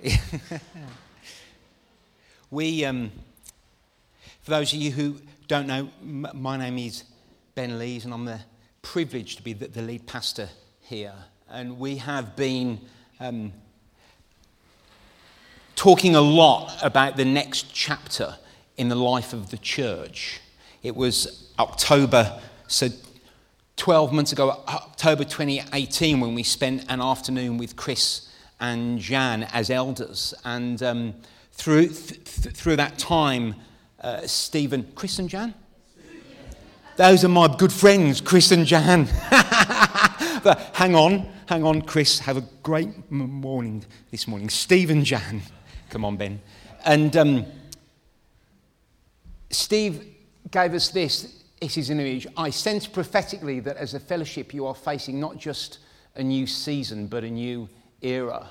we, 2.50 2.84
um, 2.84 3.10
for 4.42 4.50
those 4.50 4.72
of 4.72 4.78
you 4.78 4.90
who 4.90 5.16
don't 5.46 5.66
know, 5.66 5.90
m- 6.02 6.28
my 6.34 6.56
name 6.56 6.78
is 6.78 7.04
Ben 7.54 7.78
Lees, 7.78 8.04
and 8.04 8.14
I'm 8.14 8.24
the 8.24 8.40
privileged 8.82 9.38
to 9.38 9.42
be 9.42 9.52
the, 9.52 9.68
the 9.68 9.82
lead 9.82 10.06
pastor 10.06 10.48
here. 10.80 11.14
And 11.48 11.78
we 11.78 11.96
have 11.96 12.36
been 12.36 12.80
um, 13.18 13.52
talking 15.76 16.14
a 16.14 16.20
lot 16.20 16.78
about 16.82 17.16
the 17.16 17.24
next 17.24 17.74
chapter 17.74 18.36
in 18.76 18.88
the 18.88 18.96
life 18.96 19.32
of 19.32 19.50
the 19.50 19.58
church. 19.58 20.40
It 20.82 20.96
was 20.96 21.52
October, 21.58 22.40
so 22.68 22.88
12 23.76 24.12
months 24.12 24.32
ago, 24.32 24.62
October 24.68 25.24
2018, 25.24 26.20
when 26.20 26.34
we 26.34 26.42
spent 26.42 26.86
an 26.88 27.00
afternoon 27.02 27.58
with 27.58 27.76
Chris 27.76 28.29
and 28.60 28.98
Jan 28.98 29.44
as 29.52 29.70
elders. 29.70 30.34
And 30.44 30.82
um, 30.82 31.14
through, 31.52 31.88
th- 31.88 32.24
th- 32.24 32.54
through 32.54 32.76
that 32.76 32.98
time, 32.98 33.54
uh, 34.00 34.26
Stephen, 34.26 34.90
Chris 34.94 35.18
and 35.18 35.28
Jan? 35.28 35.54
Those 36.96 37.24
are 37.24 37.28
my 37.28 37.48
good 37.56 37.72
friends, 37.72 38.20
Chris 38.20 38.50
and 38.52 38.66
Jan. 38.66 39.04
but 40.42 40.70
hang 40.74 40.94
on, 40.94 41.26
hang 41.46 41.64
on, 41.64 41.82
Chris. 41.82 42.18
Have 42.20 42.36
a 42.36 42.44
great 42.62 43.10
morning 43.10 43.84
this 44.10 44.28
morning. 44.28 44.50
Stephen 44.50 45.04
Jan. 45.04 45.42
Come 45.88 46.04
on, 46.04 46.16
Ben. 46.16 46.40
And 46.84 47.16
um, 47.16 47.46
Steve 49.50 50.04
gave 50.50 50.74
us 50.74 50.88
this 50.90 51.40
it 51.60 51.76
is 51.76 51.90
an 51.90 52.00
image. 52.00 52.26
I 52.36 52.50
sense 52.50 52.86
prophetically 52.86 53.60
that 53.60 53.76
as 53.76 53.92
a 53.94 54.00
fellowship, 54.00 54.54
you 54.54 54.66
are 54.66 54.74
facing 54.74 55.20
not 55.20 55.36
just 55.36 55.78
a 56.16 56.22
new 56.22 56.46
season, 56.46 57.06
but 57.06 57.22
a 57.22 57.30
new 57.30 57.68
era. 58.02 58.50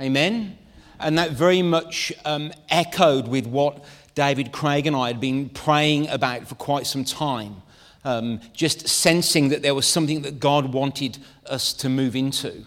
Amen? 0.00 0.58
And 0.98 1.18
that 1.18 1.30
very 1.32 1.62
much 1.62 2.12
um, 2.24 2.52
echoed 2.68 3.28
with 3.28 3.46
what 3.46 3.84
David 4.14 4.52
Craig 4.52 4.86
and 4.86 4.96
I 4.96 5.06
had 5.08 5.20
been 5.20 5.48
praying 5.48 6.08
about 6.08 6.46
for 6.46 6.54
quite 6.56 6.86
some 6.86 7.04
time. 7.04 7.62
Um, 8.04 8.40
just 8.54 8.88
sensing 8.88 9.50
that 9.50 9.62
there 9.62 9.74
was 9.74 9.86
something 9.86 10.22
that 10.22 10.40
God 10.40 10.72
wanted 10.72 11.18
us 11.46 11.72
to 11.74 11.88
move 11.88 12.16
into. 12.16 12.66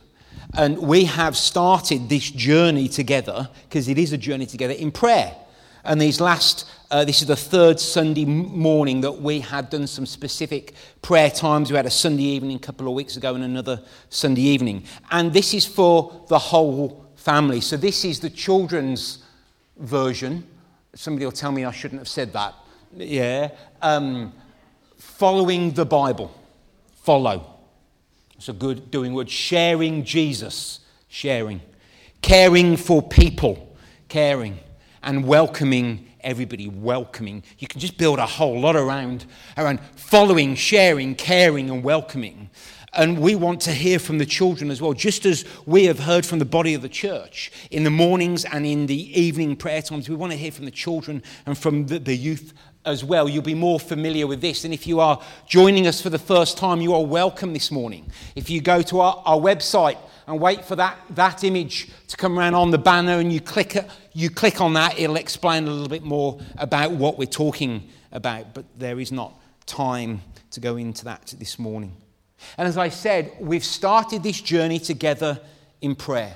And 0.56 0.78
we 0.78 1.06
have 1.06 1.36
started 1.36 2.10
this 2.10 2.30
journey 2.30 2.88
together, 2.88 3.50
because 3.68 3.88
it 3.88 3.98
is 3.98 4.14
a 4.14 4.18
journey 4.18 4.46
together, 4.46 4.74
in 4.74 4.92
prayer. 4.92 5.36
And 5.84 6.00
these 6.00 6.22
last, 6.22 6.70
uh, 6.94 7.04
this 7.04 7.22
is 7.22 7.28
the 7.28 7.36
third 7.36 7.80
Sunday 7.80 8.24
morning 8.24 9.02
that 9.02 9.14
we 9.14 9.40
have 9.40 9.72
done 9.72 9.88
some 9.88 10.06
specific 10.06 10.76
prayer 11.02 11.32
times. 11.32 11.72
We 11.72 11.76
had 11.76 11.88
a 11.88 11.90
Sunday 11.90 12.22
evening 12.22 12.58
a 12.58 12.60
couple 12.60 12.88
of 12.88 12.94
weeks 12.94 13.18
ago 13.18 13.34
and 13.34 13.44
another 13.44 13.82
Sunday 14.10 14.44
evening. 14.44 14.84
And 15.10 15.34
this 15.34 15.56
is 15.56 15.66
for 15.66 16.24
the 16.30 16.38
whole 16.38 17.10
family. 17.16 17.62
So 17.62 17.78
this 17.78 18.06
is 18.06 18.20
the 18.20 18.30
children's 18.30 19.24
version. 19.76 20.46
Somebody 20.94 21.26
will 21.26 21.32
tell 21.32 21.52
me 21.52 21.66
I 21.66 21.72
shouldn't 21.72 22.00
have 22.00 22.08
said 22.08 22.32
that. 22.34 22.54
Yeah. 22.96 23.50
Um, 23.82 24.32
following 24.96 25.72
the 25.72 25.86
Bible. 25.86 26.32
Follow. 27.02 27.56
It's 28.36 28.50
a 28.50 28.54
good 28.54 28.92
doing 28.92 29.16
word. 29.16 29.32
Sharing 29.32 30.04
Jesus. 30.04 30.82
Sharing. 31.08 31.60
Caring 32.22 32.78
for 32.78 33.02
people. 33.02 33.76
Caring 34.10 34.60
and 35.02 35.26
welcoming 35.26 36.08
everybody, 36.24 36.68
welcoming. 36.68 37.44
You 37.60 37.68
can 37.68 37.80
just 37.80 37.98
build 37.98 38.20
a 38.20 38.26
whole 38.26 38.60
lot 38.60 38.76
around, 38.76 39.26
around 39.58 39.80
following, 39.96 40.56
sharing, 40.56 41.16
caring, 41.16 41.70
and 41.70 41.84
welcoming. 41.84 42.50
And 42.94 43.20
we 43.20 43.36
want 43.36 43.60
to 43.62 43.72
hear 43.72 43.98
from 43.98 44.20
the 44.20 44.26
children 44.26 44.70
as 44.70 44.82
well, 44.82 44.94
just 44.94 45.26
as 45.26 45.46
we 45.66 45.86
have 45.86 46.00
heard 46.00 46.26
from 46.26 46.40
the 46.40 46.46
body 46.46 46.76
of 46.76 46.84
the 46.84 46.90
church 46.90 47.52
in 47.72 47.84
the 47.84 47.90
mornings 47.90 48.46
and 48.46 48.66
in 48.66 48.86
the 48.86 49.20
evening 49.20 49.56
prayer 49.56 49.82
times. 49.82 50.08
We 50.08 50.16
want 50.16 50.32
to 50.32 50.38
hear 50.38 50.52
from 50.52 50.66
the 50.66 50.72
children 50.72 51.24
and 51.46 51.58
from 51.58 51.88
the, 51.88 52.00
the 52.00 52.16
youth 52.16 52.54
as 52.86 53.04
well. 53.04 53.28
You'll 53.28 53.42
be 53.42 53.56
more 53.56 53.80
familiar 53.80 54.28
with 54.28 54.42
this. 54.42 54.64
And 54.64 54.74
if 54.74 54.86
you 54.86 55.00
are 55.00 55.20
joining 55.48 55.88
us 55.88 56.02
for 56.02 56.10
the 56.10 56.20
first 56.20 56.58
time, 56.58 56.82
you 56.82 56.94
are 56.94 57.04
welcome 57.04 57.54
this 57.54 57.72
morning. 57.72 58.12
If 58.36 58.50
you 58.50 58.62
go 58.62 58.82
to 58.84 59.00
our, 59.00 59.24
our 59.26 59.40
website, 59.40 59.98
and 60.28 60.40
wait 60.40 60.64
for 60.64 60.76
that, 60.76 60.98
that 61.12 61.44
image 61.44 61.90
to 62.08 62.18
come 62.18 62.38
around 62.38 62.56
on 62.56 62.72
the 62.72 62.78
banner 62.78 63.20
and 63.20 63.32
you 63.32 63.42
click, 63.42 63.78
you 64.14 64.30
click 64.30 64.62
on 64.62 64.74
that, 64.74 64.98
it'll 64.98 65.16
explain 65.16 65.68
a 65.68 65.72
little 65.72 65.90
bit 65.90 66.04
more 66.04 66.40
about 66.58 66.92
what 66.92 67.18
we're 67.18 67.26
talking 67.26 67.90
about. 68.12 68.54
But 68.54 68.66
there 68.78 69.00
is 69.00 69.12
not 69.12 69.34
time 69.66 70.22
to 70.52 70.60
go 70.60 70.78
into 70.78 71.06
that 71.06 71.34
this 71.38 71.60
morning. 71.60 71.94
And 72.58 72.68
as 72.68 72.78
I 72.78 72.90
said, 72.90 73.32
we've 73.40 73.64
started 73.64 74.24
this 74.24 74.42
journey 74.42 74.80
together 74.80 75.40
in 75.82 75.96
prayer. 75.96 76.36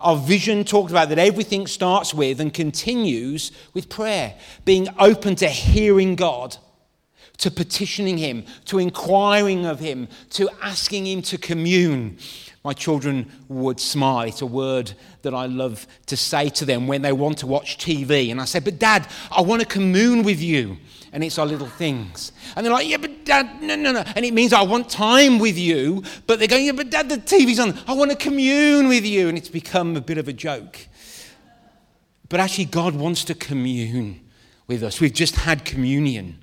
Our 0.00 0.16
vision 0.16 0.64
talked 0.64 0.90
about 0.90 1.10
that 1.10 1.18
everything 1.18 1.66
starts 1.66 2.14
with 2.14 2.40
and 2.40 2.54
continues 2.54 3.52
with 3.74 3.90
prayer, 3.90 4.34
being 4.64 4.88
open 4.98 5.34
to 5.36 5.48
hearing 5.48 6.16
God, 6.16 6.56
to 7.38 7.50
petitioning 7.50 8.16
Him, 8.16 8.44
to 8.66 8.78
inquiring 8.78 9.66
of 9.66 9.78
Him, 9.78 10.08
to 10.30 10.48
asking 10.62 11.06
Him 11.06 11.22
to 11.22 11.36
commune, 11.36 12.16
my 12.62 12.74
children 12.74 13.30
would 13.48 13.80
smile. 13.80 14.28
It's 14.28 14.42
a 14.42 14.46
word 14.46 14.92
that 15.22 15.32
I 15.32 15.46
love 15.46 15.86
to 16.06 16.16
say 16.16 16.50
to 16.50 16.66
them 16.66 16.86
when 16.86 17.00
they 17.00 17.12
want 17.12 17.38
to 17.38 17.46
watch 17.46 17.78
TV. 17.78 18.30
And 18.30 18.40
I 18.40 18.44
say, 18.44 18.60
But 18.60 18.78
dad, 18.78 19.08
I 19.30 19.40
want 19.40 19.62
to 19.62 19.66
commune 19.66 20.22
with 20.22 20.42
you. 20.42 20.76
And 21.12 21.24
it's 21.24 21.38
our 21.38 21.46
little 21.46 21.66
things. 21.66 22.32
And 22.54 22.64
they're 22.64 22.72
like, 22.72 22.86
Yeah, 22.86 22.98
but 22.98 23.24
dad, 23.24 23.62
no, 23.62 23.76
no, 23.76 23.92
no. 23.92 24.04
And 24.14 24.26
it 24.26 24.34
means 24.34 24.52
I 24.52 24.62
want 24.62 24.90
time 24.90 25.38
with 25.38 25.56
you. 25.56 26.02
But 26.26 26.38
they're 26.38 26.48
going, 26.48 26.66
Yeah, 26.66 26.72
but 26.72 26.90
dad, 26.90 27.08
the 27.08 27.16
TV's 27.16 27.58
on. 27.58 27.78
I 27.86 27.94
want 27.94 28.10
to 28.10 28.16
commune 28.16 28.88
with 28.88 29.06
you. 29.06 29.28
And 29.28 29.38
it's 29.38 29.48
become 29.48 29.96
a 29.96 30.02
bit 30.02 30.18
of 30.18 30.28
a 30.28 30.32
joke. 30.34 30.86
But 32.28 32.40
actually, 32.40 32.66
God 32.66 32.94
wants 32.94 33.24
to 33.24 33.34
commune 33.34 34.20
with 34.66 34.82
us. 34.82 35.00
We've 35.00 35.12
just 35.12 35.34
had 35.34 35.64
communion. 35.64 36.38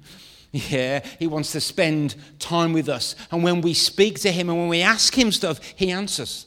Yeah, 0.70 1.06
he 1.20 1.28
wants 1.28 1.52
to 1.52 1.62
spend 1.62 2.16
time 2.40 2.74
with 2.74 2.90
us. 2.90 3.16
And 3.32 3.44
when 3.44 3.62
we 3.62 3.74
speak 3.74 4.20
to 4.22 4.32
him 4.32 4.50
and 4.50 4.58
when 4.58 4.70
we 4.70 4.82
ask 4.82 5.18
him 5.18 5.32
stuff, 5.32 5.60
he 5.76 5.92
answers. 5.92 6.46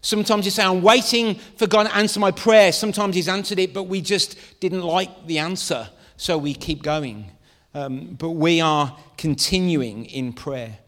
Sometimes 0.00 0.44
you 0.44 0.50
say, 0.50 0.64
I'm 0.64 0.82
waiting 0.82 1.36
for 1.56 1.66
God 1.66 1.84
to 1.84 1.94
answer 1.94 2.18
my 2.18 2.32
prayer. 2.32 2.72
Sometimes 2.72 3.14
he's 3.14 3.28
answered 3.28 3.60
it, 3.60 3.72
but 3.72 3.84
we 3.84 4.00
just 4.00 4.36
didn't 4.60 4.82
like 4.82 5.26
the 5.26 5.38
answer, 5.38 5.88
so 6.16 6.36
we 6.36 6.54
keep 6.54 6.82
going. 6.82 7.30
Um, 7.72 8.16
but 8.18 8.30
we 8.30 8.60
are 8.60 8.96
continuing 9.16 10.06
in 10.06 10.32
prayer. 10.32 10.78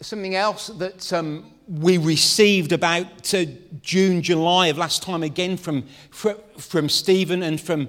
Something 0.00 0.34
else 0.34 0.66
that 0.66 1.12
um, 1.12 1.52
we 1.72 1.96
received 1.96 2.72
about 2.72 3.32
uh, 3.32 3.46
June, 3.80 4.20
July 4.20 4.66
of 4.66 4.76
last 4.76 5.02
time, 5.02 5.22
again 5.22 5.56
from, 5.56 5.84
from 6.10 6.88
Stephen 6.90 7.42
and 7.42 7.58
from 7.58 7.88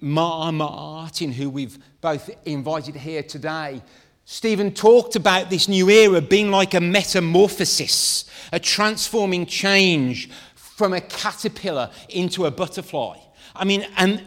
Martin, 0.00 1.32
who 1.32 1.48
we've 1.48 1.78
both 2.02 2.28
invited 2.44 2.94
here 2.94 3.22
today. 3.22 3.80
Stephen 4.26 4.70
talked 4.70 5.16
about 5.16 5.48
this 5.48 5.66
new 5.66 5.88
era 5.88 6.20
being 6.20 6.50
like 6.50 6.74
a 6.74 6.80
metamorphosis, 6.80 8.26
a 8.52 8.60
transforming 8.60 9.46
change 9.46 10.28
from 10.54 10.92
a 10.92 11.00
caterpillar 11.00 11.90
into 12.10 12.44
a 12.44 12.50
butterfly. 12.50 13.16
I 13.56 13.64
mean, 13.64 13.86
and, 13.96 14.22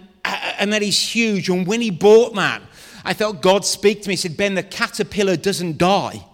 and 0.58 0.74
that 0.74 0.82
is 0.82 1.00
huge. 1.00 1.48
And 1.50 1.68
when 1.68 1.82
he 1.82 1.92
bought 1.92 2.34
that, 2.36 2.64
I 3.04 3.14
felt 3.14 3.44
God 3.44 3.66
speak 3.66 4.02
to 4.02 4.10
me. 4.10 4.14
He 4.14 4.18
said, 4.18 4.36
Ben, 4.36 4.56
the 4.56 4.64
caterpillar 4.64 5.38
doesn't 5.38 5.78
die 5.78 6.26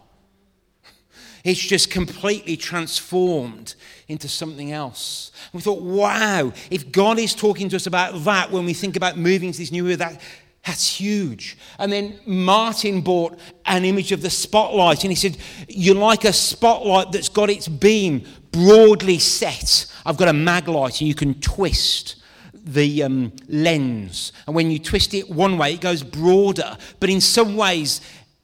it's 1.44 1.60
just 1.60 1.90
completely 1.90 2.56
transformed 2.56 3.76
into 4.08 4.28
something 4.28 4.72
else. 4.72 5.32
And 5.52 5.60
we 5.60 5.64
thought, 5.64 5.82
wow, 5.82 6.54
if 6.70 6.92
God 6.92 7.18
is 7.20 7.34
talking 7.34 7.70
to 7.70 7.76
us 7.76 7.88
about 7.88 8.24
that 8.26 8.52
when 8.52 8.66
we 8.66 8.74
think 8.74 8.96
about 8.96 9.18
moving 9.18 9.52
to 9.52 9.58
this 9.58 9.72
new 9.72 9.88
era, 9.88 9.98
that, 9.98 10.22
that's 10.66 11.00
huge. 11.00 11.58
And 11.80 11.92
then 11.92 12.20
Martin 12.26 13.02
bought 13.02 13.40
an 13.66 13.86
image 13.86 14.12
of 14.12 14.22
the 14.22 14.30
spotlight 14.30 15.04
and 15.04 15.12
he 15.12 15.16
said, 15.16 15.38
You're 15.68 15.96
like 15.96 16.26
a 16.26 16.34
spotlight 16.34 17.12
that's 17.12 17.30
got 17.30 17.50
its 17.50 17.68
beam 17.68 18.24
broadly 18.52 19.18
set. 19.18 19.88
I've 20.06 20.18
got 20.18 20.28
a 20.28 20.34
Maglite 20.34 21.02
and 21.02 21.08
you 21.08 21.16
can 21.16 21.40
twist 21.42 22.18
the 22.54 23.02
um, 23.02 23.34
lens. 23.48 24.34
And 24.46 24.56
when 24.56 24.70
you 24.70 24.78
twist 24.78 25.16
it 25.16 25.28
one 25.28 25.58
way, 25.58 25.74
it 25.74 25.82
goes 25.82 26.04
broader. 26.04 26.78
But 27.00 27.10
in 27.10 27.22
some 27.22 27.58
ways, 27.58 28.02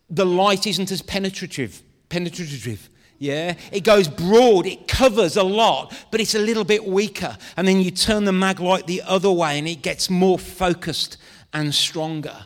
the 0.10 0.26
light 0.26 0.66
isn't 0.66 0.92
as 0.92 1.04
penetrative 1.04 1.84
penetrative. 2.10 2.90
Yeah, 3.20 3.56
it 3.72 3.84
goes 3.84 4.08
broad, 4.08 4.68
it 4.68 4.88
covers 4.88 5.38
a 5.38 5.44
lot, 5.44 5.94
but 6.12 6.22
it's 6.22 6.36
a 6.36 6.40
little 6.40 6.64
bit 6.64 6.86
weaker. 6.86 7.36
And 7.56 7.68
then 7.68 7.82
you 7.82 7.90
turn 7.90 8.26
the 8.26 8.32
Maglite 8.32 8.86
the 8.86 9.02
other 9.02 9.32
way 9.32 9.58
and 9.58 9.68
it 9.68 9.82
gets 9.82 10.10
more 10.10 10.38
focused 10.38 11.18
and 11.52 11.74
stronger. 11.74 12.46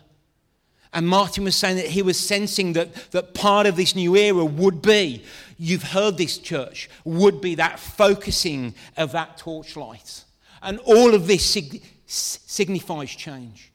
And 0.94 1.08
Martin 1.08 1.44
was 1.44 1.56
saying 1.56 1.78
that 1.78 1.88
he 1.88 2.02
was 2.02 2.20
sensing 2.20 2.74
that, 2.74 3.12
that 3.12 3.34
part 3.34 3.66
of 3.66 3.76
this 3.76 3.96
new 3.96 4.16
era 4.16 4.44
would 4.44 4.82
be, 4.82 5.24
you've 5.58 5.84
heard 5.84 6.18
this 6.18 6.38
church, 6.38 6.90
would 7.06 7.40
be 7.42 7.56
that 7.56 7.80
focusing 7.80 8.74
of 8.98 9.14
that 9.14 9.38
torchlight. 9.38 10.26
And 10.62 10.80
all 10.80 11.14
of 11.14 11.28
this 11.28 11.46
sig- 11.46 11.82
signifies 12.06 13.10
change. 13.10 13.72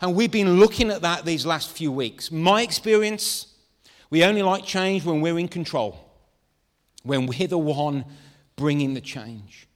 And 0.00 0.14
we've 0.14 0.30
been 0.30 0.58
looking 0.58 0.90
at 0.90 1.02
that 1.02 1.24
these 1.24 1.44
last 1.44 1.70
few 1.70 1.92
weeks. 1.92 2.32
My 2.32 2.62
experience, 2.62 3.53
we 4.14 4.22
only 4.22 4.42
like 4.42 4.64
change 4.64 5.04
when 5.04 5.20
we're 5.20 5.40
in 5.40 5.48
control, 5.48 5.98
when 7.02 7.26
we're 7.26 7.48
the 7.48 7.58
one 7.58 8.04
bringing 8.54 8.94
the 8.94 9.00
change. 9.00 9.66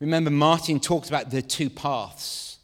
Remember, 0.00 0.28
Martin 0.28 0.80
talked 0.80 1.08
about 1.08 1.30
the 1.30 1.40
two 1.40 1.70
paths 1.70 2.58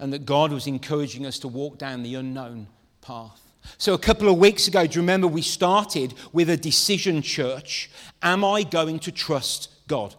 and 0.00 0.12
that 0.12 0.26
God 0.26 0.50
was 0.50 0.66
encouraging 0.66 1.24
us 1.24 1.38
to 1.38 1.46
walk 1.46 1.78
down 1.78 2.02
the 2.02 2.16
unknown 2.16 2.66
path. 3.00 3.40
So, 3.78 3.94
a 3.94 3.98
couple 3.98 4.28
of 4.28 4.38
weeks 4.38 4.66
ago, 4.66 4.88
do 4.88 4.96
you 4.96 5.02
remember 5.02 5.28
we 5.28 5.40
started 5.40 6.14
with 6.32 6.50
a 6.50 6.56
decision 6.56 7.22
church? 7.22 7.92
Am 8.22 8.44
I 8.44 8.64
going 8.64 8.98
to 8.98 9.12
trust 9.12 9.70
God? 9.86 10.16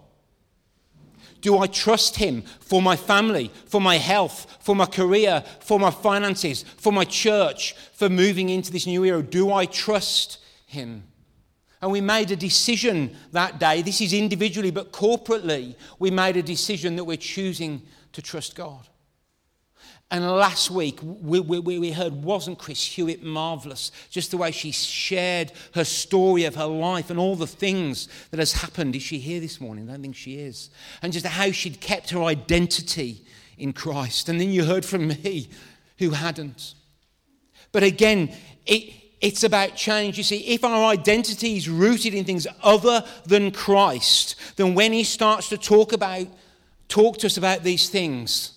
Do 1.45 1.59
I 1.59 1.67
trust 1.67 2.15
Him 2.15 2.41
for 2.41 2.81
my 2.81 2.95
family, 2.95 3.51
for 3.67 3.79
my 3.79 3.97
health, 3.97 4.57
for 4.61 4.75
my 4.75 4.87
career, 4.87 5.43
for 5.59 5.79
my 5.79 5.91
finances, 5.91 6.63
for 6.63 6.91
my 6.91 7.03
church, 7.05 7.75
for 7.93 8.09
moving 8.09 8.49
into 8.49 8.71
this 8.71 8.87
new 8.87 9.05
era? 9.05 9.21
Do 9.21 9.53
I 9.53 9.67
trust 9.67 10.39
Him? 10.65 11.03
And 11.83 11.91
we 11.91 12.01
made 12.01 12.31
a 12.31 12.35
decision 12.35 13.15
that 13.31 13.59
day. 13.59 13.83
This 13.83 14.01
is 14.01 14.11
individually, 14.11 14.71
but 14.71 14.91
corporately, 14.91 15.75
we 15.99 16.09
made 16.09 16.35
a 16.35 16.41
decision 16.41 16.95
that 16.95 17.03
we're 17.03 17.15
choosing 17.15 17.83
to 18.13 18.23
trust 18.23 18.55
God. 18.55 18.87
And 20.11 20.23
last 20.23 20.69
week, 20.69 20.99
we, 21.01 21.39
we, 21.39 21.59
we, 21.59 21.91
heard, 21.91 22.13
wasn't 22.23 22.59
Chris 22.59 22.83
Hewitt 22.85 23.23
marvelous? 23.23 23.91
Just 24.11 24.31
the 24.31 24.37
way 24.37 24.51
she 24.51 24.71
shared 24.71 25.51
her 25.73 25.83
story 25.83 26.45
of 26.45 26.55
her 26.55 26.65
life 26.65 27.09
and 27.09 27.19
all 27.19 27.35
the 27.35 27.47
things 27.47 28.07
that 28.29 28.39
has 28.39 28.53
happened. 28.53 28.95
Is 28.95 29.01
she 29.01 29.17
here 29.17 29.39
this 29.39 29.59
morning? 29.59 29.89
I 29.89 29.93
don't 29.93 30.03
think 30.03 30.15
she 30.15 30.39
is. 30.39 30.69
And 31.01 31.11
just 31.11 31.25
how 31.25 31.51
she'd 31.51 31.81
kept 31.81 32.11
her 32.11 32.21
identity 32.21 33.23
in 33.57 33.73
Christ. 33.73 34.29
And 34.29 34.39
then 34.39 34.51
you 34.51 34.63
heard 34.63 34.85
from 34.85 35.07
me 35.07 35.49
who 35.97 36.11
hadn't. 36.11 36.75
But 37.71 37.81
again, 37.81 38.31
it, 38.67 38.93
it's 39.21 39.43
about 39.43 39.75
change. 39.75 40.19
You 40.19 40.23
see, 40.23 40.53
if 40.53 40.63
our 40.63 40.85
identity 40.85 41.57
is 41.57 41.67
rooted 41.67 42.13
in 42.13 42.25
things 42.25 42.45
other 42.61 43.03
than 43.25 43.49
Christ, 43.49 44.35
then 44.55 44.75
when 44.75 44.93
he 44.93 45.03
starts 45.03 45.49
to 45.49 45.57
talk 45.57 45.93
about, 45.93 46.27
talk 46.89 47.17
to 47.17 47.25
us 47.25 47.37
about 47.37 47.63
these 47.63 47.89
things, 47.89 48.54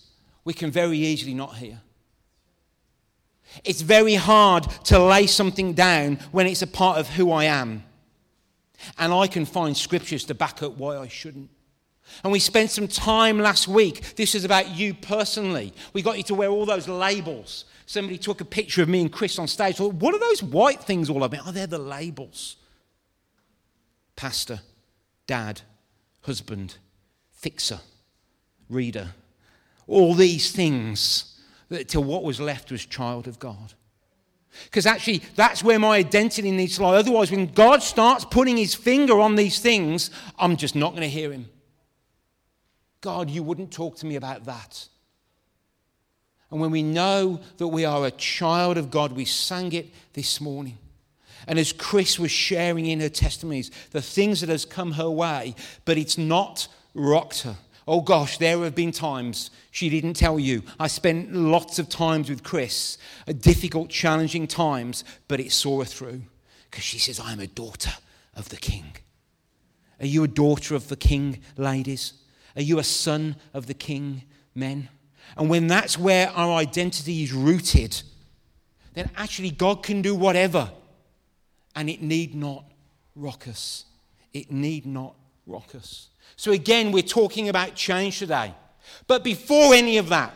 we 0.48 0.54
can 0.54 0.70
very 0.70 0.96
easily 0.96 1.34
not 1.34 1.56
hear. 1.56 1.78
It's 3.64 3.82
very 3.82 4.14
hard 4.14 4.62
to 4.84 4.98
lay 4.98 5.26
something 5.26 5.74
down 5.74 6.20
when 6.32 6.46
it's 6.46 6.62
a 6.62 6.66
part 6.66 6.96
of 6.96 7.06
who 7.06 7.30
I 7.30 7.44
am. 7.44 7.84
And 8.96 9.12
I 9.12 9.26
can 9.26 9.44
find 9.44 9.76
scriptures 9.76 10.24
to 10.24 10.34
back 10.34 10.62
up 10.62 10.78
why 10.78 10.96
I 10.96 11.06
shouldn't. 11.06 11.50
And 12.24 12.32
we 12.32 12.38
spent 12.38 12.70
some 12.70 12.88
time 12.88 13.38
last 13.38 13.68
week. 13.68 14.16
This 14.16 14.34
is 14.34 14.46
about 14.46 14.70
you 14.70 14.94
personally. 14.94 15.74
We 15.92 16.00
got 16.00 16.16
you 16.16 16.24
to 16.24 16.34
wear 16.34 16.48
all 16.48 16.64
those 16.64 16.88
labels. 16.88 17.66
Somebody 17.84 18.16
took 18.16 18.40
a 18.40 18.46
picture 18.46 18.80
of 18.80 18.88
me 18.88 19.02
and 19.02 19.12
Chris 19.12 19.38
on 19.38 19.48
stage. 19.48 19.78
What 19.78 20.14
are 20.14 20.18
those 20.18 20.42
white 20.42 20.80
things 20.82 21.10
all 21.10 21.24
about? 21.24 21.42
Oh, 21.46 21.52
they're 21.52 21.66
the 21.66 21.76
labels. 21.76 22.56
Pastor, 24.16 24.60
dad, 25.26 25.60
husband, 26.22 26.78
fixer, 27.32 27.80
reader, 28.70 29.08
all 29.88 30.14
these 30.14 30.52
things 30.52 31.40
till 31.88 32.04
what 32.04 32.22
was 32.22 32.40
left 32.40 32.70
was 32.70 32.86
child 32.86 33.26
of 33.26 33.38
God. 33.38 33.74
Because 34.64 34.86
actually, 34.86 35.22
that's 35.34 35.62
where 35.62 35.78
my 35.78 35.96
identity 35.96 36.50
needs 36.50 36.76
to 36.76 36.82
lie. 36.82 36.96
Otherwise, 36.96 37.30
when 37.30 37.46
God 37.46 37.82
starts 37.82 38.24
putting 38.24 38.56
his 38.56 38.74
finger 38.74 39.18
on 39.20 39.34
these 39.36 39.60
things, 39.60 40.10
I'm 40.38 40.56
just 40.56 40.74
not 40.74 40.90
going 40.90 41.02
to 41.02 41.08
hear 41.08 41.32
him. 41.32 41.48
God, 43.00 43.30
you 43.30 43.42
wouldn't 43.42 43.72
talk 43.72 43.96
to 43.98 44.06
me 44.06 44.16
about 44.16 44.44
that. 44.46 44.88
And 46.50 46.60
when 46.60 46.70
we 46.70 46.82
know 46.82 47.40
that 47.58 47.68
we 47.68 47.84
are 47.84 48.06
a 48.06 48.10
child 48.10 48.78
of 48.78 48.90
God, 48.90 49.12
we 49.12 49.24
sang 49.24 49.72
it 49.72 49.90
this 50.14 50.40
morning. 50.40 50.78
And 51.46 51.58
as 51.58 51.72
Chris 51.72 52.18
was 52.18 52.30
sharing 52.30 52.86
in 52.86 53.00
her 53.00 53.08
testimonies, 53.08 53.70
the 53.92 54.02
things 54.02 54.40
that 54.40 54.48
has 54.48 54.64
come 54.64 54.92
her 54.92 55.10
way, 55.10 55.54
but 55.84 55.98
it's 55.98 56.18
not 56.18 56.66
rocked 56.94 57.42
her. 57.42 57.56
Oh 57.90 58.02
gosh, 58.02 58.36
there 58.36 58.58
have 58.64 58.74
been 58.74 58.92
times 58.92 59.50
she 59.70 59.88
didn't 59.88 60.12
tell 60.12 60.38
you. 60.38 60.62
I 60.78 60.88
spent 60.88 61.32
lots 61.32 61.78
of 61.78 61.88
times 61.88 62.28
with 62.28 62.42
Chris, 62.42 62.98
uh, 63.26 63.32
difficult, 63.32 63.88
challenging 63.88 64.46
times, 64.46 65.04
but 65.26 65.40
it 65.40 65.52
saw 65.52 65.78
her 65.78 65.86
through 65.86 66.20
because 66.70 66.84
she 66.84 66.98
says, 66.98 67.18
I'm 67.18 67.40
a 67.40 67.46
daughter 67.46 67.92
of 68.36 68.50
the 68.50 68.58
king. 68.58 68.94
Are 70.00 70.06
you 70.06 70.22
a 70.22 70.28
daughter 70.28 70.74
of 70.74 70.88
the 70.88 70.96
king, 70.96 71.40
ladies? 71.56 72.12
Are 72.56 72.62
you 72.62 72.78
a 72.78 72.84
son 72.84 73.36
of 73.54 73.64
the 73.64 73.74
king, 73.74 74.24
men? 74.54 74.90
And 75.38 75.48
when 75.48 75.66
that's 75.66 75.98
where 75.98 76.28
our 76.32 76.58
identity 76.58 77.22
is 77.22 77.32
rooted, 77.32 78.02
then 78.92 79.10
actually 79.16 79.50
God 79.50 79.82
can 79.82 80.02
do 80.02 80.14
whatever. 80.14 80.70
And 81.74 81.88
it 81.88 82.02
need 82.02 82.34
not 82.34 82.66
rock 83.16 83.48
us. 83.48 83.86
It 84.34 84.52
need 84.52 84.84
not 84.84 85.14
rock 85.48 85.74
us. 85.74 86.08
So, 86.36 86.52
again, 86.52 86.92
we're 86.92 87.02
talking 87.02 87.48
about 87.48 87.74
change 87.74 88.18
today. 88.18 88.54
But 89.06 89.24
before 89.24 89.74
any 89.74 89.98
of 89.98 90.08
that, 90.10 90.34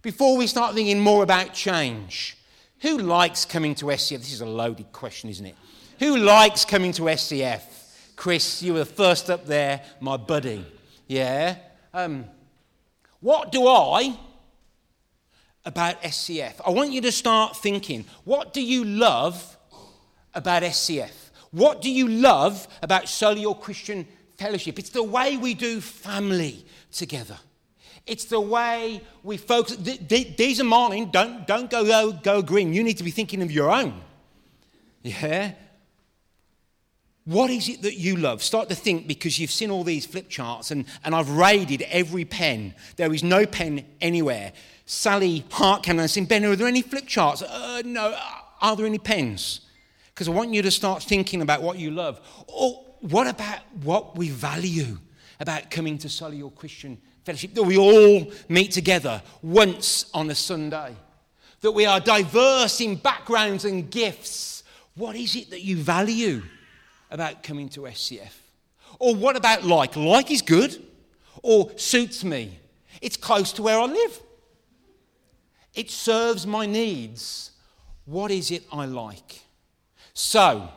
before 0.00 0.36
we 0.36 0.46
start 0.46 0.74
thinking 0.74 0.98
more 0.98 1.22
about 1.22 1.54
change, 1.54 2.36
who 2.80 2.98
likes 2.98 3.44
coming 3.44 3.74
to 3.76 3.86
SCF? 3.86 4.18
This 4.18 4.32
is 4.32 4.40
a 4.40 4.46
loaded 4.46 4.90
question, 4.92 5.30
isn't 5.30 5.46
it? 5.46 5.54
Who 6.00 6.16
likes 6.16 6.64
coming 6.64 6.92
to 6.92 7.02
SCF? 7.02 7.62
Chris, 8.16 8.62
you 8.62 8.72
were 8.72 8.80
the 8.80 8.84
first 8.84 9.30
up 9.30 9.46
there, 9.46 9.82
my 10.00 10.16
buddy. 10.16 10.66
Yeah? 11.06 11.56
Um, 11.94 12.24
what 13.20 13.52
do 13.52 13.68
I 13.68 14.18
about 15.64 16.02
SCF? 16.02 16.54
I 16.66 16.70
want 16.70 16.90
you 16.90 17.00
to 17.02 17.12
start 17.12 17.56
thinking 17.56 18.04
what 18.24 18.52
do 18.52 18.60
you 18.60 18.84
love 18.84 19.56
about 20.34 20.62
SCF? 20.62 21.12
What 21.52 21.82
do 21.82 21.90
you 21.90 22.08
love 22.08 22.66
about 22.82 23.04
Solihull 23.04 23.60
Christian 23.60 24.08
fellowship. 24.42 24.78
It's 24.78 24.90
the 24.90 25.02
way 25.02 25.36
we 25.36 25.54
do 25.54 25.80
family 25.80 26.64
together. 26.90 27.38
It's 28.06 28.24
the 28.24 28.40
way 28.40 29.00
we 29.22 29.36
focus. 29.36 29.76
These 29.76 30.60
are 30.60 30.64
mine. 30.64 31.10
Don't, 31.12 31.46
don't 31.46 31.70
go, 31.70 31.84
go, 31.84 32.12
go 32.12 32.42
green. 32.42 32.74
You 32.74 32.82
need 32.82 32.98
to 32.98 33.04
be 33.04 33.12
thinking 33.12 33.42
of 33.42 33.52
your 33.52 33.70
own. 33.70 34.00
Yeah? 35.02 35.52
What 37.24 37.50
is 37.50 37.68
it 37.68 37.82
that 37.82 37.94
you 37.94 38.16
love? 38.16 38.42
Start 38.42 38.68
to 38.70 38.74
think 38.74 39.06
because 39.06 39.38
you've 39.38 39.52
seen 39.52 39.70
all 39.70 39.84
these 39.84 40.04
flip 40.04 40.28
charts 40.28 40.72
and, 40.72 40.86
and 41.04 41.14
I've 41.14 41.30
raided 41.30 41.82
every 41.82 42.24
pen. 42.24 42.74
There 42.96 43.14
is 43.14 43.22
no 43.22 43.46
pen 43.46 43.84
anywhere. 44.00 44.52
Sally 44.86 45.44
Hart 45.52 45.84
came 45.84 46.00
and 46.00 46.10
said, 46.10 46.28
Ben, 46.28 46.44
are 46.44 46.56
there 46.56 46.66
any 46.66 46.82
flip 46.82 47.06
charts? 47.06 47.42
Uh, 47.42 47.82
no. 47.84 48.18
Are 48.60 48.74
there 48.74 48.86
any 48.86 48.98
pens? 48.98 49.60
Because 50.12 50.26
I 50.26 50.32
want 50.32 50.52
you 50.52 50.62
to 50.62 50.70
start 50.72 51.04
thinking 51.04 51.42
about 51.42 51.62
what 51.62 51.78
you 51.78 51.92
love. 51.92 52.20
Or 52.48 52.84
what 53.02 53.26
about 53.26 53.60
what 53.82 54.16
we 54.16 54.30
value 54.30 54.98
about 55.40 55.70
coming 55.70 55.98
to 55.98 56.08
Solihull 56.08 56.54
Christian 56.54 56.98
Fellowship? 57.24 57.54
That 57.54 57.64
we 57.64 57.76
all 57.76 58.32
meet 58.48 58.70
together 58.70 59.22
once 59.42 60.06
on 60.14 60.30
a 60.30 60.34
Sunday. 60.34 60.94
That 61.60 61.72
we 61.72 61.84
are 61.84 62.00
diverse 62.00 62.80
in 62.80 62.96
backgrounds 62.96 63.64
and 63.64 63.90
gifts. 63.90 64.62
What 64.94 65.16
is 65.16 65.34
it 65.36 65.50
that 65.50 65.62
you 65.62 65.76
value 65.76 66.42
about 67.10 67.42
coming 67.42 67.68
to 67.70 67.82
SCF? 67.82 68.32
Or 68.98 69.14
what 69.14 69.36
about 69.36 69.64
like? 69.64 69.96
Like 69.96 70.30
is 70.30 70.42
good 70.42 70.80
or 71.42 71.70
suits 71.76 72.22
me. 72.24 72.58
It's 73.00 73.16
close 73.16 73.52
to 73.54 73.62
where 73.62 73.78
I 73.78 73.84
live. 73.84 74.20
It 75.74 75.90
serves 75.90 76.46
my 76.46 76.66
needs. 76.66 77.50
What 78.04 78.30
is 78.30 78.50
it 78.50 78.64
I 78.72 78.86
like? 78.86 79.42
So, 80.14 80.68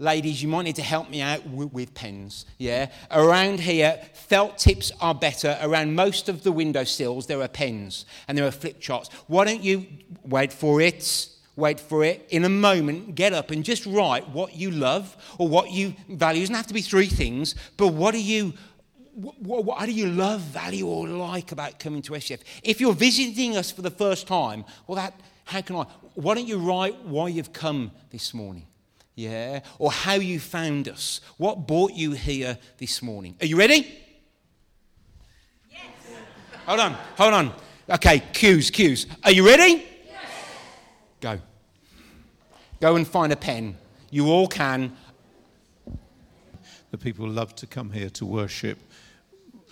Ladies, 0.00 0.42
you 0.42 0.48
might 0.48 0.62
need 0.62 0.76
to 0.76 0.82
help 0.82 1.10
me 1.10 1.20
out 1.20 1.46
with, 1.46 1.74
with 1.74 1.92
pens. 1.92 2.46
Yeah? 2.56 2.86
Around 3.10 3.60
here, 3.60 4.00
felt 4.14 4.56
tips 4.56 4.90
are 4.98 5.14
better. 5.14 5.58
Around 5.60 5.94
most 5.94 6.30
of 6.30 6.42
the 6.42 6.50
window 6.50 6.84
sills, 6.84 7.26
there 7.26 7.42
are 7.42 7.48
pens 7.48 8.06
and 8.26 8.38
there 8.38 8.46
are 8.46 8.50
flip 8.50 8.80
charts. 8.80 9.10
Why 9.26 9.44
don't 9.44 9.62
you 9.62 9.86
wait 10.24 10.54
for 10.54 10.80
it? 10.80 11.28
Wait 11.54 11.78
for 11.78 12.02
it. 12.02 12.26
In 12.30 12.46
a 12.46 12.48
moment, 12.48 13.14
get 13.14 13.34
up 13.34 13.50
and 13.50 13.62
just 13.62 13.84
write 13.84 14.26
what 14.30 14.56
you 14.56 14.70
love 14.70 15.14
or 15.36 15.46
what 15.48 15.70
you 15.70 15.94
value. 16.08 16.38
It 16.38 16.44
doesn't 16.44 16.54
have 16.54 16.68
to 16.68 16.74
be 16.74 16.80
three 16.80 17.06
things, 17.06 17.54
but 17.76 17.88
what 17.88 18.12
do 18.12 18.22
you 18.22 18.54
what, 19.12 19.64
what, 19.66 19.84
do 19.84 19.92
you 19.92 20.06
love, 20.06 20.40
value, 20.40 20.86
or 20.86 21.06
like 21.06 21.52
about 21.52 21.78
coming 21.78 22.00
to 22.02 22.12
SCF? 22.12 22.40
If 22.62 22.80
you're 22.80 22.94
visiting 22.94 23.54
us 23.54 23.70
for 23.70 23.82
the 23.82 23.90
first 23.90 24.26
time, 24.26 24.64
well, 24.86 24.96
that 24.96 25.20
how 25.44 25.60
can 25.60 25.76
I? 25.76 25.82
Why 26.14 26.36
don't 26.36 26.46
you 26.46 26.56
write 26.56 27.04
why 27.04 27.28
you've 27.28 27.52
come 27.52 27.90
this 28.10 28.32
morning? 28.32 28.66
Yeah? 29.20 29.60
Or 29.78 29.92
how 29.92 30.14
you 30.14 30.40
found 30.40 30.88
us. 30.88 31.20
What 31.36 31.66
brought 31.66 31.92
you 31.92 32.12
here 32.12 32.56
this 32.78 33.02
morning? 33.02 33.36
Are 33.42 33.46
you 33.46 33.58
ready? 33.58 33.86
Yes. 35.70 35.80
Hold 36.64 36.80
on, 36.80 36.92
hold 37.18 37.34
on. 37.34 37.52
Okay, 37.90 38.20
cues, 38.32 38.70
cues. 38.70 39.06
Are 39.22 39.30
you 39.30 39.46
ready? 39.46 39.84
Yes. 40.06 40.30
Go. 41.20 41.38
Go 42.80 42.96
and 42.96 43.06
find 43.06 43.30
a 43.30 43.36
pen. 43.36 43.76
You 44.10 44.28
all 44.28 44.48
can. 44.48 44.96
The 46.90 46.98
people 46.98 47.28
love 47.28 47.54
to 47.56 47.66
come 47.66 47.90
here 47.90 48.08
to 48.10 48.24
worship 48.24 48.78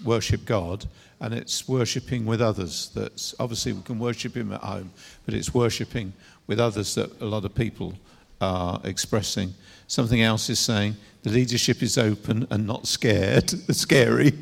worship 0.04 0.44
God, 0.44 0.84
and 1.20 1.32
it's 1.32 1.66
worshipping 1.66 2.26
with 2.26 2.40
others. 2.42 2.90
That's 2.94 3.34
obviously 3.40 3.72
we 3.72 3.82
can 3.82 3.98
worship 3.98 4.36
Him 4.36 4.52
at 4.52 4.60
home, 4.60 4.92
but 5.24 5.34
it's 5.34 5.54
worshipping 5.54 6.12
with 6.46 6.60
others 6.60 6.94
that 6.96 7.20
a 7.20 7.24
lot 7.24 7.44
of 7.44 7.54
people 7.54 7.94
are 8.40 8.80
expressing. 8.85 9.54
Something 9.87 10.23
else 10.23 10.50
is 10.50 10.59
saying 10.59 10.97
the 11.23 11.30
leadership 11.30 11.83
is 11.83 11.99
open 11.99 12.47
and 12.50 12.66
not 12.66 12.87
scared, 12.87 13.50
scary. 13.75 14.33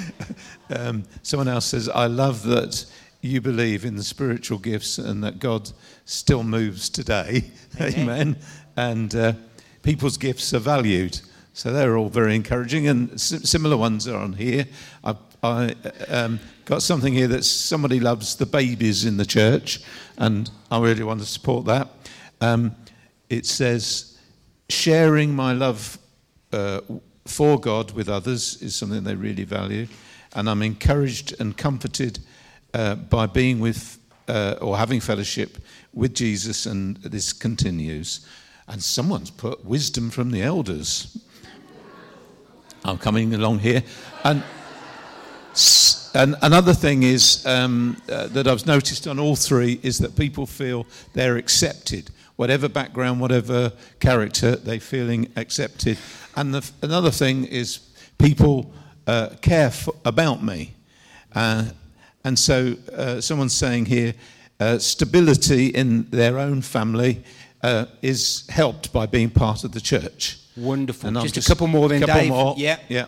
um, 0.70 1.04
someone 1.22 1.48
else 1.48 1.66
says, 1.66 1.88
I 1.88 2.06
love 2.06 2.42
that 2.44 2.84
you 3.20 3.40
believe 3.40 3.84
in 3.84 3.96
the 3.96 4.04
spiritual 4.04 4.58
gifts 4.58 4.98
and 4.98 5.24
that 5.24 5.38
God 5.38 5.70
still 6.04 6.42
moves 6.42 6.88
today. 6.88 7.50
Amen. 7.80 7.98
Amen. 7.98 8.36
And 8.76 9.14
uh, 9.14 9.32
people's 9.82 10.16
gifts 10.16 10.52
are 10.54 10.60
valued. 10.60 11.20
So 11.54 11.72
they're 11.72 11.96
all 11.96 12.10
very 12.10 12.36
encouraging, 12.36 12.86
and 12.86 13.18
similar 13.18 13.78
ones 13.78 14.06
are 14.06 14.18
on 14.18 14.34
here. 14.34 14.66
I've 15.02 15.16
I, 15.42 15.74
um, 16.08 16.40
got 16.64 16.82
something 16.82 17.12
here 17.12 17.28
that 17.28 17.44
somebody 17.44 18.00
loves 18.00 18.36
the 18.36 18.46
babies 18.46 19.04
in 19.04 19.16
the 19.16 19.24
church, 19.24 19.80
and 20.18 20.50
I 20.70 20.80
really 20.80 21.04
want 21.04 21.20
to 21.20 21.26
support 21.26 21.66
that. 21.66 21.88
Um, 22.40 22.74
it 23.28 23.46
says, 23.46 24.18
sharing 24.68 25.34
my 25.34 25.52
love 25.52 25.98
uh, 26.52 26.80
for 27.24 27.60
God 27.60 27.92
with 27.92 28.08
others 28.08 28.62
is 28.62 28.74
something 28.74 29.04
they 29.04 29.14
really 29.14 29.44
value, 29.44 29.86
and 30.34 30.48
I'm 30.48 30.62
encouraged 30.62 31.40
and 31.40 31.56
comforted 31.56 32.18
uh, 32.74 32.94
by 32.94 33.26
being 33.26 33.60
with 33.60 33.98
uh, 34.28 34.56
or 34.60 34.76
having 34.76 35.00
fellowship 35.00 35.58
with 35.92 36.14
Jesus, 36.14 36.66
and 36.66 36.96
this 36.98 37.32
continues. 37.32 38.26
And 38.68 38.82
someone's 38.82 39.30
put 39.30 39.64
wisdom 39.64 40.10
from 40.10 40.30
the 40.30 40.42
elders. 40.42 41.16
I'm 42.84 42.98
coming 42.98 43.34
along 43.34 43.60
here. 43.60 43.82
And, 44.24 44.42
and 46.14 46.36
another 46.42 46.74
thing 46.74 47.02
is 47.02 47.46
um, 47.46 47.96
uh, 48.10 48.26
that 48.28 48.46
I've 48.48 48.66
noticed 48.66 49.06
on 49.06 49.18
all 49.18 49.36
three 49.36 49.80
is 49.82 49.98
that 49.98 50.16
people 50.16 50.46
feel 50.46 50.86
they're 51.12 51.36
accepted. 51.36 52.10
Whatever 52.36 52.68
background, 52.68 53.20
whatever 53.20 53.72
character, 53.98 54.56
they're 54.56 54.80
feeling 54.80 55.32
accepted. 55.36 55.98
And 56.34 56.54
the, 56.54 56.70
another 56.82 57.10
thing 57.10 57.44
is 57.44 57.78
people 58.18 58.72
uh, 59.06 59.30
care 59.40 59.70
for, 59.70 59.94
about 60.04 60.42
me. 60.42 60.74
Uh, 61.34 61.66
and 62.24 62.38
so 62.38 62.74
uh, 62.92 63.20
someone's 63.20 63.54
saying 63.54 63.86
here 63.86 64.14
uh, 64.60 64.78
stability 64.78 65.68
in 65.68 66.10
their 66.10 66.38
own 66.38 66.62
family 66.62 67.22
uh, 67.62 67.86
is 68.02 68.46
helped 68.48 68.92
by 68.92 69.06
being 69.06 69.30
part 69.30 69.64
of 69.64 69.72
the 69.72 69.80
church. 69.80 70.38
Wonderful. 70.56 71.10
Just, 71.12 71.34
just, 71.34 71.48
a 71.48 71.50
couple 71.50 71.66
more 71.66 71.88
then, 71.88 72.00
couple 72.00 72.14
Dave. 72.14 72.28
More. 72.30 72.54
Yeah. 72.56 72.78
Yeah. 72.88 73.06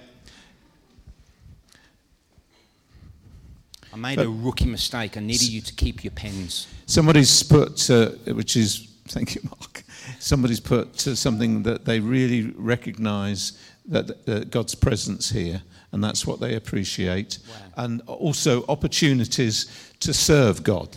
I 3.93 3.97
made 3.97 4.17
but, 4.17 4.27
a 4.27 4.31
rookie 4.31 4.67
mistake. 4.67 5.17
I 5.17 5.21
needed 5.21 5.49
you 5.49 5.61
to 5.63 5.75
keep 5.75 6.05
your 6.05 6.11
pens. 6.11 6.67
Somebody's 6.87 7.43
put, 7.43 7.91
uh, 7.91 8.11
which 8.35 8.57
is, 8.57 8.88
thank 9.13 9.35
you, 9.35 9.43
Mark. 9.45 9.83
Somebody's 10.19 10.61
put 10.61 10.99
something 10.99 11.63
that 11.63 11.85
they 11.85 12.01
really 12.01 12.53
recognise 12.57 13.59
that 13.87 14.11
uh, 14.29 14.41
God's 14.41 14.75
presence 14.75 15.31
here, 15.31 15.63
and 15.93 16.03
that's 16.05 16.27
what 16.27 16.41
they 16.41 16.55
appreciate, 16.55 17.39
wow. 17.49 17.85
and 17.85 18.03
also 18.07 18.65
opportunities 18.69 19.67
to 20.01 20.13
serve 20.13 20.63
God. 20.63 20.97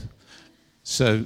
So, 0.84 1.26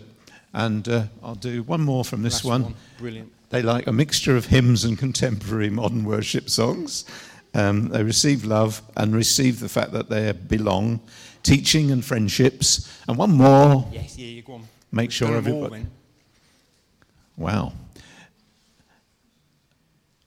and 0.53 0.87
uh, 0.87 1.03
I'll 1.23 1.35
do 1.35 1.63
one 1.63 1.81
more 1.81 2.05
from 2.05 2.21
this 2.21 2.43
one. 2.43 2.63
one. 2.63 2.75
Brilliant. 2.97 3.31
They 3.49 3.61
like 3.61 3.87
a 3.87 3.93
mixture 3.93 4.35
of 4.35 4.47
hymns 4.47 4.83
and 4.83 4.97
contemporary 4.97 5.69
modern 5.69 6.03
worship 6.03 6.49
songs. 6.49 7.05
Um, 7.53 7.87
they 7.87 8.03
receive 8.03 8.43
love 8.43 8.81
and 8.97 9.15
receive 9.15 9.59
the 9.59 9.69
fact 9.69 9.91
that 9.93 10.09
they 10.09 10.31
belong, 10.33 10.99
teaching 11.41 11.91
and 11.91 12.03
friendships. 12.03 12.91
And 13.07 13.17
one 13.17 13.31
more. 13.31 13.87
Yes, 13.91 14.17
yeah, 14.17 14.27
you 14.27 14.41
go 14.41 14.53
on. 14.53 14.67
Make 14.91 15.11
sure 15.11 15.35
everybody. 15.35 15.85
Wow. 17.37 17.73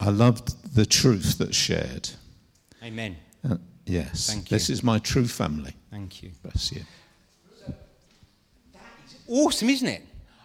I 0.00 0.10
loved 0.10 0.74
the 0.74 0.86
truth 0.86 1.38
that's 1.38 1.56
shared. 1.56 2.10
Amen. 2.82 3.16
Uh, 3.48 3.56
yes. 3.84 4.28
Thank 4.28 4.50
you. 4.50 4.54
This 4.54 4.70
is 4.70 4.82
my 4.82 4.98
true 4.98 5.26
family. 5.26 5.74
Thank 5.90 6.22
you. 6.22 6.30
Bless 6.42 6.72
you. 6.72 6.82
Awesome, 9.26 9.68
isn't 9.68 9.88
it? 9.88 10.02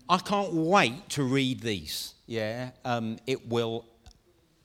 I 0.10 0.18
can't 0.18 0.54
wait 0.54 1.08
to 1.10 1.24
read 1.24 1.62
these 1.62 2.14
yeah, 2.26 2.72
um, 2.86 3.18
it 3.28 3.48
will, 3.48 3.86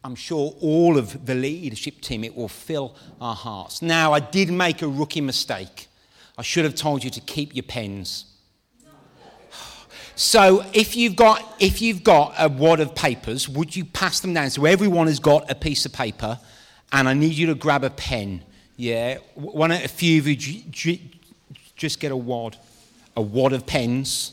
I'm 0.04 0.14
sure 0.14 0.54
all 0.60 0.96
of 0.96 1.26
the 1.26 1.34
leadership 1.34 2.00
team, 2.00 2.24
it 2.24 2.34
will 2.34 2.48
fill 2.48 2.94
our 3.20 3.34
hearts. 3.34 3.82
Now, 3.82 4.12
I 4.12 4.20
did 4.20 4.50
make 4.50 4.82
a 4.82 4.88
rookie 4.88 5.20
mistake. 5.20 5.88
I 6.36 6.42
should 6.42 6.64
have 6.64 6.74
told 6.74 7.02
you 7.02 7.10
to 7.10 7.20
keep 7.20 7.54
your 7.54 7.64
pens. 7.64 8.26
So 10.18 10.64
if 10.72 10.96
you've 10.96 11.14
got 11.14 11.54
if 11.60 11.80
you've 11.80 12.02
got 12.02 12.34
a 12.40 12.48
wad 12.48 12.80
of 12.80 12.92
papers, 12.92 13.48
would 13.48 13.76
you 13.76 13.84
pass 13.84 14.18
them 14.18 14.34
down 14.34 14.50
so 14.50 14.64
everyone 14.64 15.06
has 15.06 15.20
got 15.20 15.48
a 15.48 15.54
piece 15.54 15.86
of 15.86 15.92
paper, 15.92 16.40
and 16.90 17.08
I 17.08 17.14
need 17.14 17.34
you 17.34 17.46
to 17.46 17.54
grab 17.54 17.84
a 17.84 17.90
pen. 17.90 18.42
Yeah, 18.76 19.18
one 19.36 19.70
a 19.70 19.86
few 19.86 20.18
of 20.18 20.26
you 20.26 20.98
just 21.76 22.00
get 22.00 22.10
a 22.10 22.16
wad, 22.16 22.56
a 23.16 23.22
wad 23.22 23.52
of 23.52 23.64
pens. 23.64 24.32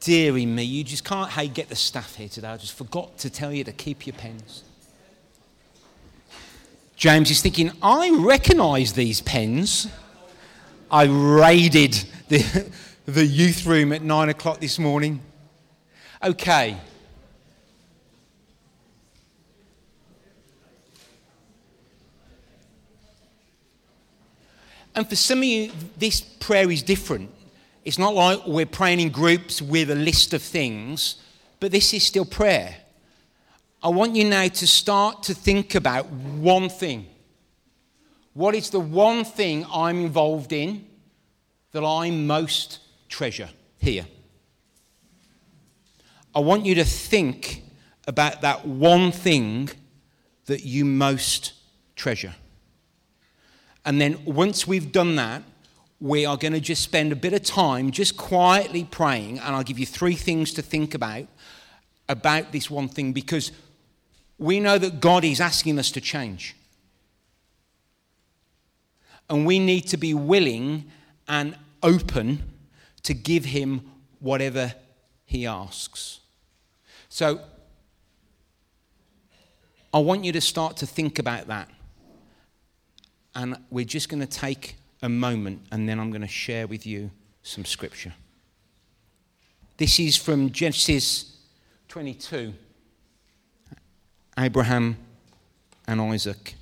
Deary 0.00 0.44
me, 0.44 0.64
you 0.64 0.84
just 0.84 1.02
can't 1.02 1.30
hey, 1.30 1.48
get 1.48 1.70
the 1.70 1.76
staff 1.76 2.14
here 2.16 2.28
today. 2.28 2.48
I 2.48 2.58
just 2.58 2.74
forgot 2.74 3.16
to 3.20 3.30
tell 3.30 3.54
you 3.54 3.64
to 3.64 3.72
keep 3.72 4.06
your 4.06 4.16
pens. 4.16 4.64
James 6.94 7.30
is 7.30 7.40
thinking, 7.40 7.72
I 7.80 8.10
recognise 8.20 8.92
these 8.92 9.22
pens. 9.22 9.88
I 10.90 11.04
raided 11.04 12.04
the, 12.28 12.70
the 13.06 13.24
youth 13.24 13.64
room 13.64 13.92
at 13.92 14.02
nine 14.02 14.28
o'clock 14.28 14.58
this 14.58 14.78
morning. 14.78 15.20
Okay. 16.22 16.76
And 24.94 25.08
for 25.08 25.14
some 25.14 25.38
of 25.38 25.44
you, 25.44 25.70
this 25.96 26.20
prayer 26.20 26.68
is 26.70 26.82
different. 26.82 27.30
It's 27.84 27.98
not 27.98 28.14
like 28.14 28.44
we're 28.46 28.66
praying 28.66 28.98
in 28.98 29.10
groups 29.10 29.62
with 29.62 29.90
a 29.90 29.94
list 29.94 30.34
of 30.34 30.42
things, 30.42 31.16
but 31.60 31.70
this 31.70 31.94
is 31.94 32.02
still 32.04 32.24
prayer. 32.24 32.74
I 33.82 33.88
want 33.88 34.16
you 34.16 34.24
now 34.24 34.48
to 34.48 34.66
start 34.66 35.22
to 35.24 35.34
think 35.34 35.76
about 35.76 36.06
one 36.06 36.68
thing. 36.68 37.06
What 38.34 38.56
is 38.56 38.70
the 38.70 38.80
one 38.80 39.24
thing 39.24 39.64
I'm 39.72 40.00
involved 40.00 40.52
in 40.52 40.86
that 41.70 41.84
I'm 41.84 42.26
most 42.26 42.80
treasure 43.08 43.50
here? 43.78 44.06
I 46.34 46.40
want 46.40 46.66
you 46.66 46.74
to 46.76 46.84
think 46.84 47.62
about 48.06 48.42
that 48.42 48.66
one 48.66 49.10
thing 49.10 49.70
that 50.46 50.64
you 50.64 50.84
most 50.84 51.54
treasure. 51.96 52.34
And 53.84 54.00
then 54.00 54.24
once 54.24 54.66
we've 54.66 54.92
done 54.92 55.16
that, 55.16 55.42
we 56.00 56.26
are 56.26 56.36
going 56.36 56.52
to 56.52 56.60
just 56.60 56.82
spend 56.82 57.12
a 57.12 57.16
bit 57.16 57.32
of 57.32 57.42
time 57.42 57.90
just 57.90 58.16
quietly 58.16 58.84
praying, 58.84 59.38
and 59.38 59.56
I'll 59.56 59.62
give 59.62 59.78
you 59.78 59.86
three 59.86 60.14
things 60.14 60.52
to 60.54 60.62
think 60.62 60.94
about 60.94 61.26
about 62.08 62.52
this 62.52 62.70
one 62.70 62.88
thing 62.88 63.12
because 63.12 63.50
we 64.38 64.60
know 64.60 64.78
that 64.78 65.00
God 65.00 65.24
is 65.24 65.40
asking 65.40 65.78
us 65.78 65.90
to 65.92 66.00
change. 66.00 66.54
And 69.28 69.44
we 69.44 69.58
need 69.58 69.88
to 69.88 69.96
be 69.96 70.14
willing 70.14 70.84
and 71.26 71.56
open 71.82 72.44
to 73.06 73.14
give 73.14 73.44
Him 73.44 73.82
whatever 74.20 74.74
He 75.24 75.46
asks. 75.46 76.20
So, 77.08 77.40
I 79.94 79.98
want 79.98 80.24
you 80.24 80.32
to 80.32 80.40
start 80.40 80.76
to 80.78 80.86
think 80.86 81.18
about 81.18 81.46
that. 81.46 81.70
And 83.34 83.56
we're 83.70 83.84
just 83.84 84.08
going 84.08 84.20
to 84.20 84.26
take 84.26 84.76
a 85.02 85.08
moment 85.08 85.62
and 85.70 85.88
then 85.88 86.00
I'm 86.00 86.10
going 86.10 86.22
to 86.22 86.28
share 86.28 86.66
with 86.66 86.86
you 86.86 87.10
some 87.42 87.64
scripture. 87.64 88.12
This 89.76 90.00
is 90.00 90.16
from 90.16 90.50
Genesis 90.50 91.36
22 91.88 92.52
Abraham 94.38 94.96
and 95.86 96.00
Isaac. 96.00 96.54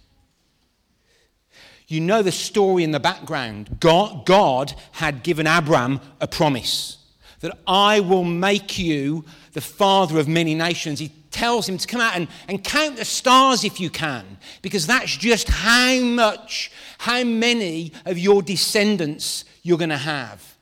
You 1.94 2.00
know 2.00 2.22
the 2.22 2.32
story 2.32 2.82
in 2.82 2.90
the 2.90 2.98
background. 2.98 3.78
God, 3.78 4.26
God 4.26 4.74
had 4.90 5.22
given 5.22 5.46
Abraham 5.46 6.00
a 6.20 6.26
promise 6.26 6.98
that 7.38 7.56
I 7.68 8.00
will 8.00 8.24
make 8.24 8.80
you 8.80 9.24
the 9.52 9.60
father 9.60 10.18
of 10.18 10.26
many 10.26 10.56
nations. 10.56 10.98
He 10.98 11.12
tells 11.30 11.68
him 11.68 11.78
to 11.78 11.86
come 11.86 12.00
out 12.00 12.16
and, 12.16 12.26
and 12.48 12.64
count 12.64 12.96
the 12.96 13.04
stars 13.04 13.62
if 13.62 13.78
you 13.78 13.90
can, 13.90 14.24
because 14.60 14.88
that's 14.88 15.16
just 15.16 15.48
how 15.48 16.00
much, 16.00 16.72
how 16.98 17.22
many 17.22 17.92
of 18.06 18.18
your 18.18 18.42
descendants 18.42 19.44
you're 19.62 19.78
going 19.78 19.90
to 19.90 19.96
have. 19.96 20.56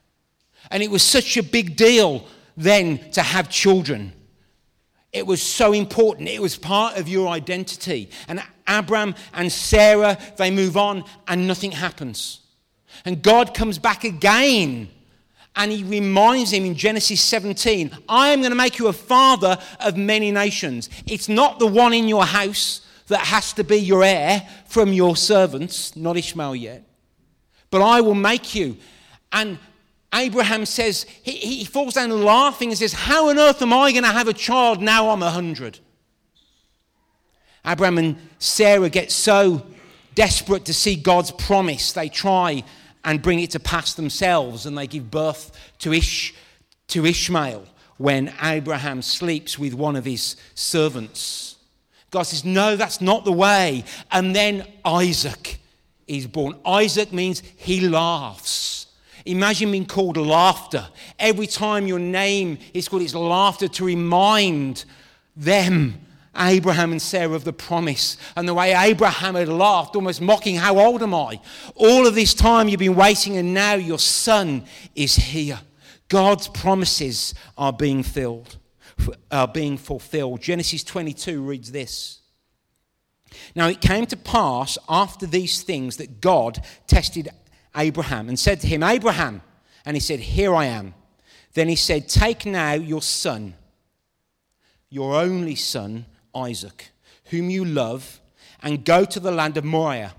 And 0.70 0.82
it 0.82 0.90
was 0.90 1.02
such 1.02 1.38
a 1.38 1.42
big 1.42 1.76
deal 1.76 2.26
then 2.58 3.10
to 3.12 3.22
have 3.22 3.48
children. 3.48 4.12
It 5.14 5.26
was 5.26 5.40
so 5.40 5.72
important. 5.72 6.28
It 6.28 6.42
was 6.42 6.56
part 6.58 6.98
of 6.98 7.08
your 7.08 7.28
identity. 7.28 8.10
And 8.28 8.42
Abram 8.66 9.14
and 9.34 9.50
Sarah, 9.50 10.18
they 10.36 10.50
move 10.50 10.76
on 10.76 11.04
and 11.28 11.46
nothing 11.46 11.72
happens. 11.72 12.40
And 13.04 13.22
God 13.22 13.54
comes 13.54 13.78
back 13.78 14.04
again 14.04 14.88
And 15.54 15.70
he 15.70 15.84
reminds 15.84 16.52
him 16.52 16.64
in 16.64 16.74
Genesis 16.74 17.20
17, 17.20 17.90
I 18.08 18.30
am 18.30 18.40
going 18.40 18.52
to 18.52 18.56
make 18.56 18.78
you 18.78 18.88
a 18.88 18.92
father 18.92 19.58
of 19.80 19.96
many 19.96 20.30
nations. 20.30 20.88
It's 21.06 21.28
not 21.28 21.58
the 21.58 21.66
one 21.66 21.92
in 21.92 22.08
your 22.08 22.24
house 22.24 22.80
that 23.08 23.20
has 23.20 23.52
to 23.54 23.64
be 23.64 23.76
your 23.76 24.02
heir 24.02 24.48
from 24.66 24.92
your 24.92 25.14
servants, 25.14 25.94
not 25.94 26.16
Ishmael 26.16 26.56
yet, 26.56 26.84
but 27.70 27.82
I 27.82 28.00
will 28.00 28.14
make 28.14 28.54
you. 28.54 28.78
And 29.30 29.58
Abraham 30.14 30.64
says, 30.64 31.04
he, 31.22 31.32
he 31.32 31.64
falls 31.66 31.94
down 31.94 32.10
laughing 32.24 32.70
and 32.70 32.78
says, 32.78 32.94
How 32.94 33.28
on 33.28 33.38
earth 33.38 33.60
am 33.60 33.74
I 33.74 33.92
going 33.92 34.04
to 34.04 34.10
have 34.10 34.28
a 34.28 34.32
child 34.32 34.80
now 34.80 35.10
I'm 35.10 35.22
a 35.22 35.30
hundred? 35.30 35.80
Abraham 37.66 37.98
and 37.98 38.16
Sarah 38.38 38.90
get 38.90 39.12
so 39.12 39.64
desperate 40.14 40.64
to 40.66 40.74
see 40.74 40.96
God's 40.96 41.30
promise, 41.30 41.92
they 41.92 42.08
try 42.08 42.64
and 43.04 43.22
bring 43.22 43.40
it 43.40 43.50
to 43.50 43.60
pass 43.60 43.94
themselves, 43.94 44.66
and 44.66 44.76
they 44.76 44.86
give 44.86 45.10
birth 45.10 45.56
to, 45.80 45.92
Ish, 45.92 46.34
to 46.88 47.04
Ishmael 47.04 47.66
when 47.98 48.32
Abraham 48.42 49.02
sleeps 49.02 49.58
with 49.58 49.74
one 49.74 49.96
of 49.96 50.04
his 50.04 50.36
servants. 50.54 51.56
God 52.10 52.24
says, 52.24 52.44
No, 52.44 52.76
that's 52.76 53.00
not 53.00 53.24
the 53.24 53.32
way. 53.32 53.84
And 54.10 54.34
then 54.36 54.66
Isaac 54.84 55.58
is 56.06 56.26
born. 56.26 56.56
Isaac 56.64 57.12
means 57.12 57.42
he 57.56 57.88
laughs. 57.88 58.86
Imagine 59.24 59.70
being 59.70 59.86
called 59.86 60.16
laughter. 60.16 60.88
Every 61.18 61.46
time 61.46 61.86
your 61.86 62.00
name 62.00 62.58
is 62.74 62.88
called, 62.88 63.02
it's 63.02 63.14
laughter 63.14 63.68
to 63.68 63.84
remind 63.84 64.84
them 65.36 66.00
Abraham 66.36 66.92
and 66.92 67.02
Sarah 67.02 67.34
of 67.34 67.44
the 67.44 67.52
promise 67.52 68.16
and 68.36 68.48
the 68.48 68.54
way 68.54 68.72
Abraham 68.72 69.34
had 69.34 69.48
laughed, 69.48 69.94
almost 69.96 70.20
mocking, 70.20 70.56
How 70.56 70.78
old 70.78 71.02
am 71.02 71.14
I? 71.14 71.40
All 71.74 72.06
of 72.06 72.14
this 72.14 72.32
time 72.32 72.68
you've 72.68 72.80
been 72.80 72.96
waiting, 72.96 73.36
and 73.36 73.52
now 73.52 73.74
your 73.74 73.98
son 73.98 74.64
is 74.94 75.16
here. 75.16 75.60
God's 76.08 76.48
promises 76.48 77.34
are 77.56 77.72
being 77.72 78.02
filled, 78.02 78.56
are 79.30 79.48
being 79.48 79.76
fulfilled. 79.76 80.40
Genesis 80.40 80.84
22 80.84 81.42
reads 81.42 81.72
this. 81.72 82.20
Now 83.54 83.68
it 83.68 83.80
came 83.80 84.06
to 84.06 84.16
pass 84.16 84.78
after 84.88 85.26
these 85.26 85.62
things 85.62 85.98
that 85.98 86.20
God 86.20 86.64
tested 86.86 87.28
Abraham 87.76 88.28
and 88.28 88.38
said 88.38 88.60
to 88.60 88.66
him, 88.66 88.82
Abraham, 88.82 89.42
and 89.84 89.96
he 89.96 90.00
said, 90.00 90.20
Here 90.20 90.54
I 90.54 90.66
am. 90.66 90.94
Then 91.54 91.68
he 91.68 91.76
said, 91.76 92.08
Take 92.08 92.46
now 92.46 92.72
your 92.72 93.02
son, 93.02 93.54
your 94.88 95.14
only 95.14 95.54
son 95.54 96.06
Isaac, 96.34 96.90
whom 97.26 97.50
you 97.50 97.64
love, 97.64 98.20
and 98.62 98.84
go 98.84 99.04
to 99.04 99.20
the 99.20 99.32
land 99.32 99.56
of 99.56 99.64
Moriah 99.64 100.14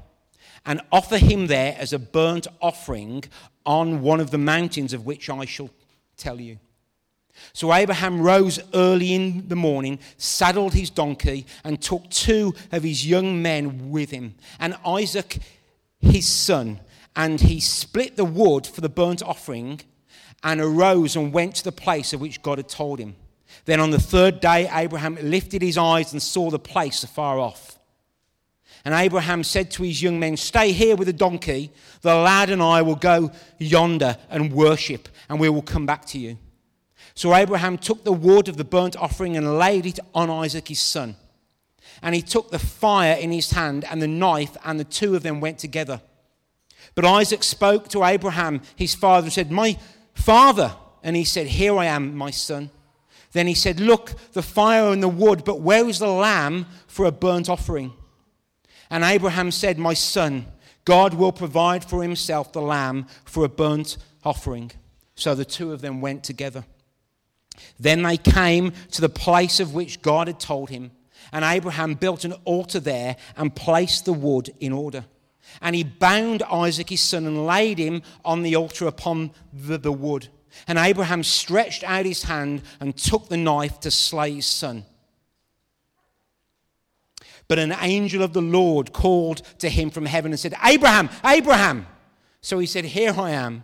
and 0.65 0.82
offer 0.91 1.17
him 1.17 1.48
there 1.48 1.75
as 1.77 1.93
a 1.93 2.00
burnt 2.00 2.48
offering 2.62 3.24
on 3.65 4.01
one 4.01 4.20
of 4.20 4.32
the 4.32 4.38
mountains 4.38 4.93
of 4.93 5.05
which 5.05 5.29
I 5.29 5.46
shall 5.46 5.70
tell 6.17 6.39
you. 6.39 6.60
So 7.51 7.74
Abraham 7.74 8.22
rose 8.22 8.60
early 8.74 9.13
in 9.13 9.48
the 9.48 9.55
morning, 9.55 10.00
saddled 10.17 10.74
his 10.74 10.89
donkey, 10.89 11.46
and 11.63 11.82
took 11.82 12.10
two 12.10 12.53
of 12.72 12.84
his 12.84 13.08
young 13.08 13.41
men 13.41 13.89
with 13.89 14.12
him, 14.12 14.36
and 14.60 14.77
Isaac 14.86 15.39
his 16.00 16.27
son, 16.27 16.79
and 17.15 17.39
he 17.41 17.60
split 17.60 18.15
the 18.17 18.25
wood 18.25 18.67
for 18.67 18.82
the 18.82 18.89
burnt 18.89 19.24
offering, 19.24 19.82
and 20.43 20.60
arose 20.62 21.15
and 21.15 21.34
went 21.34 21.55
to 21.55 21.63
the 21.63 21.72
place 21.72 22.13
of 22.13 22.22
which 22.22 22.41
God 22.41 22.58
had 22.58 22.70
told 22.70 23.00
him. 23.00 23.15
Then 23.65 23.79
on 23.79 23.91
the 23.91 24.00
third 24.00 24.39
day, 24.39 24.69
Abraham 24.72 25.17
lifted 25.22 25.62
his 25.62 25.77
eyes 25.77 26.13
and 26.13 26.22
saw 26.22 26.50
the 26.50 26.60
place 26.60 27.03
afar 27.03 27.39
off. 27.39 27.79
And 28.86 28.93
Abraham 28.93 29.43
said 29.43 29.72
to 29.72 29.83
his 29.83 30.01
young 30.01 30.19
men, 30.19 30.36
Stay 30.36 30.74
here 30.74 30.95
with 30.95 31.07
the 31.07 31.13
donkey. 31.13 31.72
The 32.01 32.15
lad 32.15 32.50
and 32.50 32.62
I 32.62 32.81
will 32.81 32.95
go 32.95 33.31
yonder 33.57 34.17
and 34.29 34.51
worship, 34.51 35.07
and 35.29 35.39
we 35.39 35.50
will 35.50 35.62
come 35.62 35.86
back 35.86 36.05
to 36.07 36.19
you. 36.19 36.38
So 37.15 37.33
Abraham 37.33 37.77
took 37.77 38.03
the 38.03 38.12
wood 38.12 38.50
of 38.50 38.57
the 38.57 38.65
burnt 38.65 38.98
offering 38.98 39.38
and 39.38 39.57
laid 39.57 39.86
it 39.86 40.00
on 40.13 40.29
Isaac 40.29 40.67
his 40.67 40.79
son. 40.79 41.15
And 42.01 42.13
he 42.15 42.22
took 42.22 42.51
the 42.51 42.60
fire 42.60 43.13
in 43.13 43.31
his 43.31 43.51
hand 43.51 43.86
and 43.86 44.01
the 44.01 44.07
knife, 44.07 44.57
and 44.65 44.79
the 44.79 44.83
two 44.83 45.15
of 45.15 45.24
them 45.24 45.39
went 45.39 45.60
together. 45.60 46.01
But 46.95 47.05
Isaac 47.05 47.43
spoke 47.43 47.88
to 47.89 48.04
Abraham, 48.04 48.62
his 48.75 48.93
father, 48.93 49.25
and 49.25 49.34
said, 49.34 49.51
My 49.51 49.77
father. 50.13 50.75
And 51.01 51.15
he 51.15 51.23
said, 51.23 51.47
Here 51.47 51.77
I 51.77 51.86
am, 51.86 52.15
my 52.15 52.32
son. 52.32 52.69
Then 53.34 53.48
he 53.48 53.54
said, 53.54 53.80
Look, 53.80 54.13
the 54.32 54.41
fire 54.41 54.91
and 54.91 55.04
the 55.04 55.10
wood, 55.10 55.43
but 55.43 55.60
where 55.60 55.88
is 55.88 56.00
the 56.00 56.08
lamb 56.08 56.67
for 56.88 57.06
a 57.06 57.12
burnt 57.12 57.50
offering? 57.50 57.93
And 58.89 59.04
Abraham 59.04 59.52
said, 59.52 59.78
My 59.78 59.96
son, 59.96 60.46
God 60.86 61.15
will 61.15 61.32
provide 61.32 61.84
for 61.84 62.02
himself 62.02 62.54
the 62.54 62.62
lamb 62.62 63.08
for 63.26 63.43
a 63.43 63.50
burnt 63.50 63.98
offering. 64.24 64.72
So 65.15 65.36
the 65.36 65.46
two 65.46 65.74
of 65.74 65.82
them 65.82 66.00
went 66.02 66.24
together. 66.24 66.65
Then 67.80 68.04
they 68.04 68.17
came 68.17 68.74
to 68.91 69.02
the 69.02 69.10
place 69.10 69.60
of 69.60 69.74
which 69.74 70.02
God 70.02 70.28
had 70.28 70.39
told 70.39 70.69
him. 70.69 70.91
And 71.32 71.43
Abraham 71.43 71.96
built 71.96 72.26
an 72.26 72.34
altar 72.46 72.80
there 72.80 73.15
and 73.36 73.56
placed 73.56 74.06
the 74.06 74.13
wood 74.13 74.54
in 74.60 74.72
order. 74.72 75.06
And 75.62 75.76
he 75.76 75.84
bound 75.84 76.43
Isaac 76.43 76.89
his 76.89 77.02
son 77.02 77.26
and 77.26 77.46
laid 77.46 77.78
him 77.78 78.02
on 78.26 78.43
the 78.43 78.56
altar 78.56 78.88
upon 78.88 79.32
the, 79.52 79.78
the 79.78 79.91
wood. 79.91 80.28
And 80.67 80.77
Abraham 80.77 81.23
stretched 81.23 81.83
out 81.83 82.05
his 82.05 82.23
hand 82.23 82.61
and 82.79 82.95
took 82.95 83.27
the 83.29 83.37
knife 83.37 83.79
to 83.81 83.91
slay 83.91 84.33
his 84.33 84.45
son. 84.45 84.85
But 87.47 87.59
an 87.59 87.75
angel 87.81 88.23
of 88.23 88.33
the 88.33 88.41
Lord 88.41 88.93
called 88.93 89.43
to 89.59 89.69
him 89.69 89.89
from 89.89 90.05
heaven 90.05 90.31
and 90.31 90.39
said, 90.39 90.55
Abraham, 90.63 91.09
Abraham. 91.25 91.87
So 92.41 92.59
he 92.59 92.65
said, 92.65 92.85
Here 92.85 93.13
I 93.17 93.31
am. 93.31 93.63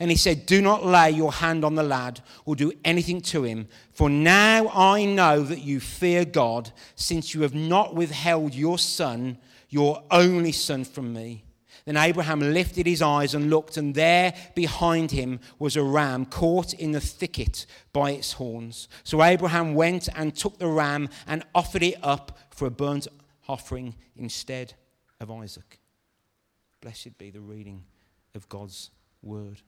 And 0.00 0.10
he 0.10 0.16
said, 0.16 0.46
Do 0.46 0.60
not 0.60 0.84
lay 0.84 1.10
your 1.10 1.32
hand 1.32 1.64
on 1.64 1.74
the 1.74 1.82
lad 1.82 2.20
or 2.44 2.56
do 2.56 2.72
anything 2.84 3.20
to 3.22 3.44
him, 3.44 3.68
for 3.92 4.10
now 4.10 4.68
I 4.68 5.04
know 5.04 5.42
that 5.42 5.60
you 5.60 5.80
fear 5.80 6.24
God, 6.24 6.72
since 6.96 7.34
you 7.34 7.42
have 7.42 7.54
not 7.54 7.94
withheld 7.94 8.54
your 8.54 8.78
son, 8.78 9.38
your 9.68 10.02
only 10.10 10.52
son, 10.52 10.84
from 10.84 11.12
me. 11.12 11.44
Then 11.86 11.98
Abraham 11.98 12.40
lifted 12.40 12.86
his 12.86 13.02
eyes 13.02 13.34
and 13.34 13.50
looked, 13.50 13.76
and 13.76 13.94
there 13.94 14.32
behind 14.54 15.10
him 15.10 15.40
was 15.58 15.76
a 15.76 15.82
ram 15.82 16.24
caught 16.24 16.72
in 16.72 16.92
the 16.92 17.00
thicket 17.00 17.66
by 17.92 18.12
its 18.12 18.32
horns. 18.32 18.88
So 19.02 19.22
Abraham 19.22 19.74
went 19.74 20.08
and 20.16 20.34
took 20.34 20.58
the 20.58 20.66
ram 20.66 21.10
and 21.26 21.44
offered 21.54 21.82
it 21.82 21.96
up 22.02 22.38
for 22.50 22.66
a 22.66 22.70
burnt 22.70 23.06
offering 23.48 23.94
instead 24.16 24.72
of 25.20 25.30
Isaac. 25.30 25.78
Blessed 26.80 27.18
be 27.18 27.30
the 27.30 27.40
reading 27.40 27.84
of 28.34 28.48
God's 28.48 28.90
word. 29.22 29.60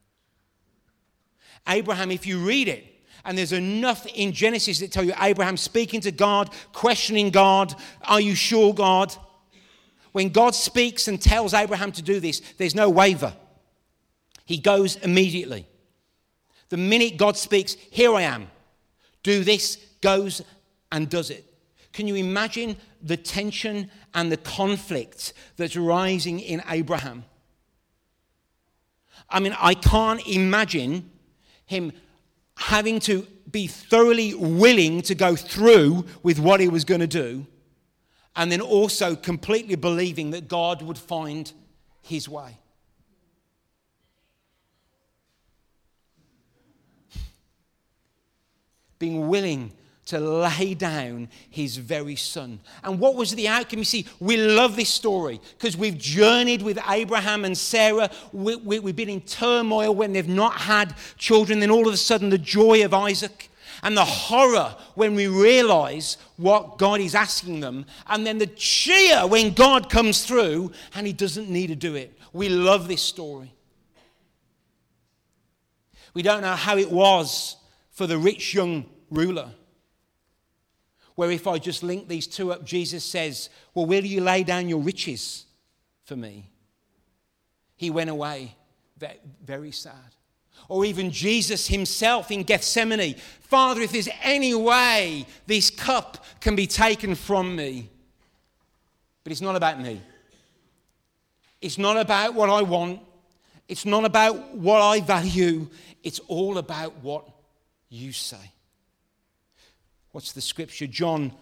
Abraham, 1.69 2.11
if 2.11 2.27
you 2.27 2.39
read 2.39 2.69
it, 2.69 2.85
and 3.25 3.37
there's 3.37 3.53
enough 3.53 4.07
in 4.07 4.33
Genesis 4.33 4.81
that 4.81 4.93
tell 4.93 5.05
you 5.05 5.15
Abraham 5.21 5.57
speaking 5.57 6.01
to 6.03 6.13
God, 6.13 6.51
questioning 6.73 7.31
God, 7.31 7.75
are 8.03 8.21
you 8.21 8.35
sure, 8.35 8.73
God? 8.73 9.15
When 10.17 10.31
God 10.31 10.55
speaks 10.55 11.09
and 11.09 11.21
tells 11.21 11.53
Abraham 11.53 11.93
to 11.93 12.01
do 12.01 12.21
this, 12.21 12.41
there's 12.57 12.75
no 12.75 12.89
waver. 12.89 13.35
He 14.47 14.57
goes 14.57 14.97
immediately. 14.97 15.67
The 16.71 16.79
minute 16.79 17.19
God 17.19 17.37
speaks, 17.37 17.75
Here 17.91 18.15
I 18.15 18.23
am, 18.23 18.49
do 19.23 19.45
this, 19.45 19.77
goes 20.01 20.41
and 20.91 21.11
does 21.11 21.29
it. 21.29 21.45
Can 21.93 22.09
you 22.09 22.15
imagine 22.15 22.79
the 23.03 23.19
tension 23.19 23.91
and 24.15 24.33
the 24.33 24.39
conflict 24.39 25.35
that's 25.59 25.77
rising 25.77 26.41
in 26.41 26.63
Abraham? 26.67 27.23
I 29.29 29.39
mean, 29.39 29.55
I 29.61 29.75
can't 29.75 30.27
imagine 30.27 31.11
him 31.67 31.93
having 32.57 33.01
to 33.01 33.27
be 33.51 33.67
thoroughly 33.67 34.33
willing 34.33 35.03
to 35.03 35.15
go 35.15 35.37
through 35.37 36.07
with 36.23 36.39
what 36.39 36.61
he 36.61 36.69
was 36.69 36.87
going 36.87 37.03
to 37.03 37.07
do 37.07 37.47
and 38.37 38.53
then 38.53 38.61
also 38.61 39.17
completely 39.17 39.75
believing 39.75 40.31
that 40.31 40.47
God 40.47 40.83
would 40.83 40.99
find 40.99 41.51
his 42.03 42.29
way. 42.29 42.59
Being 48.99 49.29
willing 49.29 49.73
to 50.07 50.21
lay 50.21 50.75
down 50.75 51.29
his 51.51 51.77
very 51.79 52.15
son. 52.15 52.61
And 52.85 53.01
what 53.01 53.17
was 53.17 53.35
the 53.35 53.49
outcome? 53.49 53.81
You 53.81 53.85
see, 53.85 54.07
we 54.21 54.37
love 54.37 54.77
this 54.77 54.89
story 54.89 55.41
because 55.59 55.77
we've 55.77 55.99
journeyed 55.99 56.63
with 56.63 56.79
Abraham 56.89 57.45
and 57.45 57.59
Sarah. 57.59 58.09
We, 58.33 58.57
we, 58.57 58.93
been 58.93 59.09
in 59.09 59.23
turmoil 59.23 59.95
when 59.95 60.13
they've 60.13 60.29
not 60.29 60.55
had 60.55 60.95
children. 61.19 61.59
Then 61.59 61.73
all 61.73 61.89
of 61.89 61.93
a 61.93 61.97
sudden, 61.97 62.31
the 62.31 62.39
joy 62.39 62.85
of 62.85 62.95
Isaac 62.95 63.51
and 63.83 63.97
the 63.97 64.05
horror 64.05 64.75
when 64.95 65.15
we 65.15 65.29
realize 65.29 66.17
what 66.37 66.79
God 66.79 67.01
is 67.01 67.15
asking 67.15 67.61
them, 67.61 67.87
and 68.07 68.27
then 68.27 68.39
the 68.39 68.47
cheer 68.47 69.27
when 69.27 69.53
God 69.53 69.91
comes 69.91 70.25
through 70.25 70.73
and 70.95 71.07
He 71.07 71.13
doesn't 71.13 71.49
need 71.49 71.69
to 71.69 71.77
do 71.77 71.95
it. 71.95 72.19
We 72.33 72.49
love 72.49 72.89
this 72.89 73.03
story. 73.03 73.53
We 76.15 76.23
don't 76.23 76.43
know 76.43 76.55
how 76.55 76.79
it 76.79 76.91
was 76.91 77.57
for 77.91 78.07
the 78.07 78.19
rich 78.19 78.55
young 78.55 78.87
ruler, 79.11 79.51
where 81.15 81.31
if 81.31 81.47
I 81.47 81.59
just 81.59 81.83
link 81.83 82.09
these 82.09 82.27
two 82.27 82.53
up, 82.53 82.65
Jesus 82.65 83.05
says, 83.05 83.49
Well, 83.75 83.87
do 83.87 84.09
you 84.09 84.21
lay 84.21 84.43
down 84.43 84.69
your 84.69 84.81
riches 84.81 85.45
for 86.05 86.17
me? 86.17 86.51
He 87.77 87.91
went 87.91 88.11
away 88.11 88.57
very 89.45 89.73
sad. 89.73 90.16
Or 90.69 90.85
even 90.85 91.11
Jesus 91.11 91.69
himself 91.69 92.31
in 92.31 92.43
Gethsemane 92.43 93.15
Father, 93.47 93.81
if 93.81 93.93
there's 93.93 94.09
any 94.23 94.55
way 94.55 95.25
this 95.47 95.71
cup 95.71 96.25
can 96.41 96.57
be 96.57 96.67
taken 96.67 97.15
from 97.15 97.55
me. 97.55 97.89
But 99.23 99.31
it's 99.31 99.41
not 99.41 99.55
about 99.55 99.81
me. 99.81 100.01
It's 101.61 101.79
not 101.79 101.97
about 101.97 102.35
what 102.35 102.51
I 102.51 102.63
want. 102.63 103.01
It's 103.69 103.87
not 103.87 104.05
about 104.05 104.57
what 104.57 104.83
I 104.83 105.01
value. 105.01 105.69
It's 106.03 106.19
all 106.27 106.59
about 106.59 106.97
what 107.03 107.25
you 107.89 108.13
say. 108.13 108.53
What's 110.11 110.33
the 110.33 110.41
scripture? 110.41 110.89
John 110.89 111.33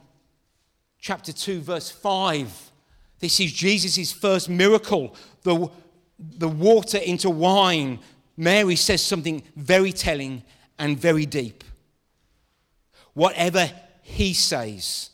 chapter 0.98 1.33
2, 1.33 1.61
verse 1.61 1.90
5. 1.90 2.70
This 3.18 3.40
is 3.40 3.50
Jesus' 3.50 4.12
first 4.12 4.50
miracle 4.50 5.16
the, 5.42 5.70
the 6.18 6.48
water 6.48 6.98
into 6.98 7.31
wine. 7.31 8.00
Mary 8.37 8.77
says 8.77 9.03
something 9.03 9.42
very 9.57 9.92
telling 9.92 10.42
and 10.79 10.99
very 10.99 11.27
deep. 11.27 11.62
Whatever 13.12 13.70
he 14.03 14.35
says, 14.35 15.11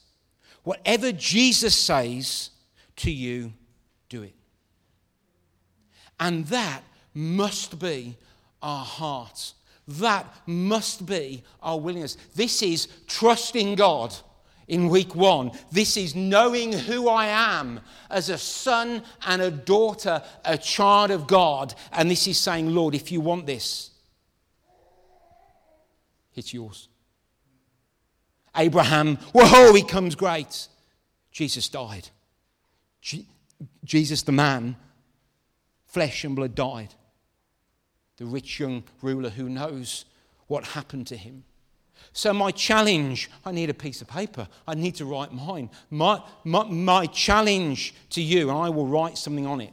whatever 0.62 1.12
Jesus 1.12 1.76
says 1.76 2.50
to 2.96 3.10
you, 3.10 3.52
do 4.08 4.22
it. 4.22 4.34
And 6.18 6.46
that 6.46 6.82
must 7.14 7.78
be 7.78 8.16
our 8.62 8.84
heart. 8.84 9.52
That 9.88 10.26
must 10.46 11.06
be 11.06 11.42
our 11.62 11.78
willingness. 11.78 12.16
This 12.34 12.62
is 12.62 12.88
trusting 13.06 13.74
God 13.74 14.14
in 14.70 14.88
week 14.88 15.16
one. 15.16 15.50
This 15.72 15.96
is 15.96 16.14
knowing 16.14 16.72
who 16.72 17.08
I 17.08 17.26
am 17.26 17.80
as 18.08 18.30
a 18.30 18.38
son 18.38 19.02
and 19.26 19.42
a 19.42 19.50
daughter, 19.50 20.22
a 20.44 20.56
child 20.56 21.10
of 21.10 21.26
God. 21.26 21.74
And 21.92 22.08
this 22.10 22.26
is 22.28 22.38
saying, 22.38 22.72
Lord, 22.72 22.94
if 22.94 23.10
you 23.10 23.20
want 23.20 23.46
this, 23.46 23.90
it's 26.34 26.54
yours. 26.54 26.88
Abraham, 28.56 29.16
whoa, 29.34 29.74
he 29.74 29.82
comes 29.82 30.14
great. 30.14 30.68
Jesus 31.32 31.68
died. 31.68 32.08
Je- 33.00 33.26
Jesus, 33.84 34.22
the 34.22 34.32
man, 34.32 34.76
flesh 35.84 36.24
and 36.24 36.36
blood, 36.36 36.54
died. 36.54 36.94
The 38.18 38.24
rich 38.24 38.60
young 38.60 38.84
ruler 39.02 39.30
who 39.30 39.48
knows 39.48 40.04
what 40.46 40.64
happened 40.64 41.08
to 41.08 41.16
him. 41.16 41.44
So, 42.12 42.32
my 42.32 42.50
challenge 42.50 43.30
I 43.44 43.52
need 43.52 43.70
a 43.70 43.74
piece 43.74 44.02
of 44.02 44.08
paper. 44.08 44.48
I 44.66 44.74
need 44.74 44.96
to 44.96 45.04
write 45.04 45.32
mine. 45.32 45.70
My, 45.90 46.22
my, 46.44 46.64
my 46.64 47.06
challenge 47.06 47.94
to 48.10 48.20
you, 48.20 48.50
and 48.50 48.58
I 48.58 48.68
will 48.68 48.86
write 48.86 49.16
something 49.16 49.46
on 49.46 49.60
it. 49.60 49.72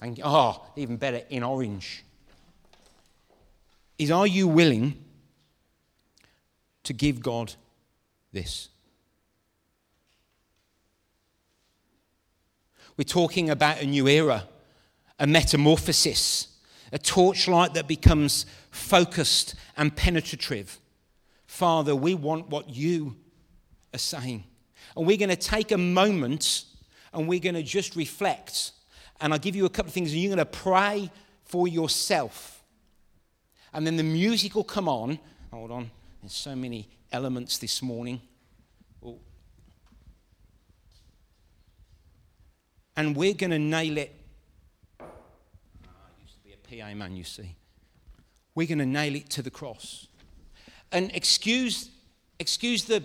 And, 0.00 0.20
oh, 0.24 0.64
even 0.76 0.96
better, 0.96 1.22
in 1.30 1.42
orange. 1.42 2.04
Is 3.98 4.10
are 4.10 4.26
you 4.26 4.46
willing 4.46 5.02
to 6.84 6.92
give 6.92 7.20
God 7.20 7.54
this? 8.32 8.68
We're 12.96 13.04
talking 13.04 13.50
about 13.50 13.82
a 13.82 13.86
new 13.86 14.08
era, 14.08 14.44
a 15.18 15.26
metamorphosis, 15.26 16.48
a 16.92 16.98
torchlight 16.98 17.74
that 17.74 17.86
becomes 17.86 18.46
focused 18.76 19.54
and 19.76 19.94
penetrative. 19.96 20.78
Father, 21.46 21.96
we 21.96 22.14
want 22.14 22.48
what 22.48 22.70
you 22.70 23.16
are 23.94 23.98
saying. 23.98 24.44
And 24.96 25.06
we're 25.06 25.16
going 25.16 25.30
to 25.30 25.36
take 25.36 25.72
a 25.72 25.78
moment 25.78 26.64
and 27.12 27.26
we're 27.26 27.40
going 27.40 27.54
to 27.54 27.62
just 27.62 27.96
reflect. 27.96 28.72
And 29.20 29.32
I'll 29.32 29.38
give 29.38 29.56
you 29.56 29.64
a 29.64 29.70
couple 29.70 29.88
of 29.88 29.94
things, 29.94 30.12
and 30.12 30.20
you're 30.20 30.34
going 30.34 30.46
to 30.46 30.58
pray 30.58 31.10
for 31.44 31.66
yourself. 31.66 32.62
And 33.72 33.86
then 33.86 33.96
the 33.96 34.02
music 34.02 34.54
will 34.54 34.64
come 34.64 34.88
on. 34.88 35.18
Hold 35.50 35.70
on, 35.70 35.90
there's 36.20 36.34
so 36.34 36.54
many 36.54 36.88
elements 37.10 37.56
this 37.58 37.80
morning. 37.80 38.20
and 42.96 43.14
we're 43.14 43.34
going 43.34 43.50
to 43.50 43.58
nail 43.58 43.98
it. 43.98 44.14
Oh, 45.00 45.04
I 45.04 46.22
used 46.22 46.34
to 46.34 46.40
be 46.40 46.54
a 46.54 46.82
PA 46.82 46.94
man, 46.94 47.14
you 47.14 47.24
see. 47.24 47.54
We're 48.56 48.66
going 48.66 48.78
to 48.78 48.86
nail 48.86 49.14
it 49.14 49.30
to 49.30 49.42
the 49.42 49.50
cross. 49.50 50.08
And 50.90 51.12
excuse, 51.14 51.90
excuse 52.40 52.84
the 52.84 53.04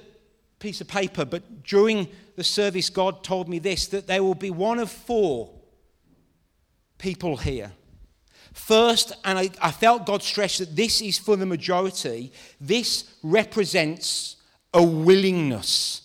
piece 0.58 0.82
of 0.82 0.88
paper, 0.88 1.26
but 1.26 1.64
during 1.64 2.08
the 2.38 2.44
service, 2.44 2.90
God 2.90 3.24
told 3.24 3.50
me 3.50 3.60
this 3.60 3.88
that 3.88 4.08
there 4.08 4.24
will 4.24 4.34
be 4.34 4.50
one 4.50 4.80
of 4.80 4.90
four 4.90 5.52
people 6.98 7.36
here. 7.36 7.74
First, 8.54 9.14
and 9.26 9.38
I, 9.38 9.50
I 9.62 9.72
felt 9.72 10.06
God 10.06 10.24
stress 10.24 10.58
that 10.60 10.76
this 10.76 11.02
is 11.02 11.20
for 11.20 11.36
the 11.36 11.46
majority, 11.46 12.32
this 12.60 13.14
represents 13.22 14.38
a 14.74 14.82
willingness 14.82 16.02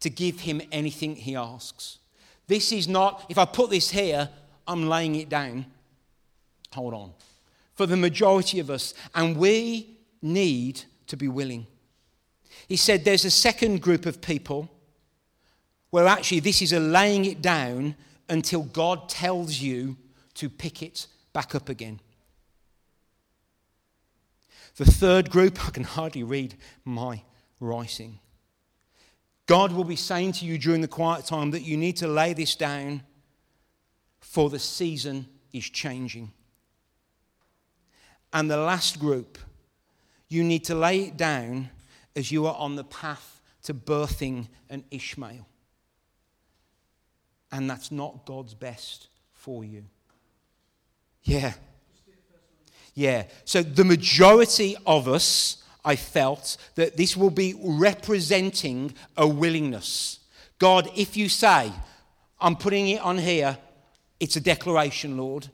to 0.00 0.10
give 0.10 0.40
Him 0.40 0.60
anything 0.72 1.16
He 1.16 1.36
asks. 1.36 1.98
This 2.46 2.70
is 2.72 2.86
not, 2.86 3.24
if 3.30 3.38
I 3.38 3.46
put 3.46 3.70
this 3.70 3.90
here, 3.90 4.28
I'm 4.66 4.88
laying 4.88 5.14
it 5.14 5.28
down. 5.30 5.66
Hold 6.74 6.94
on. 6.94 7.12
For 7.80 7.86
the 7.86 7.96
majority 7.96 8.60
of 8.60 8.68
us, 8.68 8.92
and 9.14 9.38
we 9.38 9.96
need 10.20 10.82
to 11.06 11.16
be 11.16 11.28
willing. 11.28 11.66
He 12.68 12.76
said 12.76 13.06
there's 13.06 13.24
a 13.24 13.30
second 13.30 13.80
group 13.80 14.04
of 14.04 14.20
people 14.20 14.70
where 15.88 16.06
actually 16.06 16.40
this 16.40 16.60
is 16.60 16.74
a 16.74 16.78
laying 16.78 17.24
it 17.24 17.40
down 17.40 17.94
until 18.28 18.64
God 18.64 19.08
tells 19.08 19.62
you 19.62 19.96
to 20.34 20.50
pick 20.50 20.82
it 20.82 21.06
back 21.32 21.54
up 21.54 21.70
again. 21.70 22.00
The 24.76 24.84
third 24.84 25.30
group, 25.30 25.66
I 25.66 25.70
can 25.70 25.84
hardly 25.84 26.22
read 26.22 26.56
my 26.84 27.22
writing. 27.60 28.18
God 29.46 29.72
will 29.72 29.84
be 29.84 29.96
saying 29.96 30.32
to 30.32 30.44
you 30.44 30.58
during 30.58 30.82
the 30.82 30.86
quiet 30.86 31.24
time 31.24 31.50
that 31.52 31.62
you 31.62 31.78
need 31.78 31.96
to 31.96 32.08
lay 32.08 32.34
this 32.34 32.56
down, 32.56 33.04
for 34.20 34.50
the 34.50 34.58
season 34.58 35.26
is 35.54 35.64
changing. 35.64 36.30
And 38.32 38.50
the 38.50 38.56
last 38.56 38.98
group, 38.98 39.38
you 40.28 40.44
need 40.44 40.64
to 40.64 40.74
lay 40.74 41.02
it 41.02 41.16
down 41.16 41.70
as 42.14 42.30
you 42.30 42.46
are 42.46 42.56
on 42.56 42.76
the 42.76 42.84
path 42.84 43.40
to 43.64 43.74
birthing 43.74 44.48
an 44.68 44.84
Ishmael. 44.90 45.46
And 47.52 47.68
that's 47.68 47.90
not 47.90 48.24
God's 48.26 48.54
best 48.54 49.08
for 49.32 49.64
you. 49.64 49.84
Yeah. 51.24 51.54
Yeah. 52.94 53.24
So 53.44 53.62
the 53.62 53.84
majority 53.84 54.76
of 54.86 55.08
us 55.08 55.60
I 55.84 55.96
felt 55.96 56.56
that 56.74 56.96
this 56.96 57.16
will 57.16 57.30
be 57.30 57.54
representing 57.58 58.94
a 59.16 59.26
willingness. 59.26 60.20
God, 60.58 60.90
if 60.94 61.16
you 61.16 61.28
say, 61.28 61.72
I'm 62.40 62.56
putting 62.56 62.88
it 62.88 63.00
on 63.00 63.18
here, 63.18 63.56
it's 64.18 64.36
a 64.36 64.40
declaration, 64.40 65.16
Lord, 65.16 65.48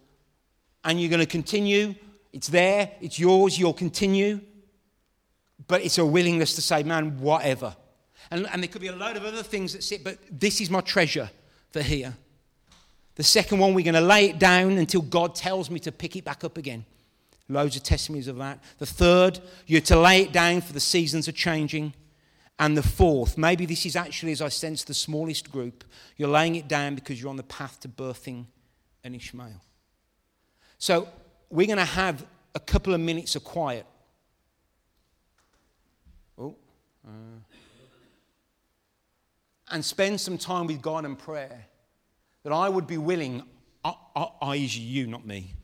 and 0.85 1.01
you're 1.01 1.11
going 1.11 1.21
to 1.21 1.27
continue, 1.27 1.95
it's 2.37 2.49
there, 2.49 2.91
it's 3.01 3.19
yours, 3.19 3.59
you'll 3.59 3.73
continue, 3.73 4.43
but 5.67 5.83
it's 5.83 5.97
a 5.97 6.05
willingness 6.05 6.53
to 6.57 6.61
say, 6.61 6.83
man, 6.83 7.19
whatever. 7.19 7.75
And, 8.31 8.47
and 8.53 8.63
there 8.63 8.69
could 8.69 8.83
be 8.83 8.89
a 8.89 8.95
load 8.95 9.17
of 9.17 9.25
other 9.25 9.43
things 9.43 9.73
that 9.73 9.83
sit, 9.83 10.05
but 10.05 10.19
this 10.31 10.61
is 10.61 10.69
my 10.69 10.83
treasure 10.83 11.31
for 11.71 11.81
here. 11.81 12.15
The 13.15 13.23
second 13.23 13.59
one, 13.59 13.73
we're 13.73 13.87
going 13.87 13.95
to 13.95 14.03
lay 14.03 14.27
it 14.27 14.39
down 14.39 14.73
until 14.73 15.01
God 15.01 15.35
tells 15.35 15.71
me 15.71 15.81
to 15.81 15.91
pick 15.91 16.15
it 16.15 16.27
back 16.27 16.45
up 16.45 16.59
again. 16.59 16.85
Loads 17.49 17.75
of 17.75 17.85
testimonies 17.85 18.29
of 18.29 18.37
that. 18.37 18.63
The 18.77 18.85
third, 18.85 19.41
you're 19.67 19.81
to 19.81 19.99
lay 19.99 20.21
it 20.21 20.33
down 20.33 20.61
for 20.61 20.75
the 20.75 20.81
seasons 20.81 21.29
are 21.29 21.33
changing. 21.33 21.95
And 22.59 22.77
the 22.77 22.83
fourth, 22.83 23.39
maybe 23.39 23.65
this 23.65 23.87
is 23.87 23.97
actually, 23.97 24.33
as 24.33 24.43
I 24.43 24.51
sense, 24.51 24.85
the 24.85 24.93
smallest 24.93 25.51
group, 25.51 25.85
you're 26.19 26.29
laying 26.29 26.57
it 26.57 26.69
down 26.69 26.97
because 26.97 27.19
you're 27.19 27.31
on 27.31 27.37
the 27.37 27.45
path 27.45 27.81
to 27.81 27.89
birthing 27.89 28.45
an 29.05 29.15
Ishmael. 29.15 29.63
So 30.77 31.09
we're 31.51 31.67
going 31.67 31.79
to 31.79 31.85
have 31.85 32.25
a 32.55 32.61
couple 32.61 32.95
of 32.95 33.01
minutes 33.01 33.37
of 33.37 33.45
quiet. 33.45 33.87
Oh. 36.39 36.55
Uh, 37.07 37.11
and 39.71 39.85
spend 39.85 40.21
some 40.21 40.39
time 40.39 40.67
with 40.67 40.81
God 40.81 41.05
and 41.05 41.19
prayer. 41.19 41.67
That 42.45 42.53
I 42.53 42.69
would 42.69 42.87
be 42.87 42.99
willing, 42.99 43.43
I, 43.85 43.95
I, 44.41 44.55
you, 44.55 45.07
not 45.07 45.27
me 45.27 45.57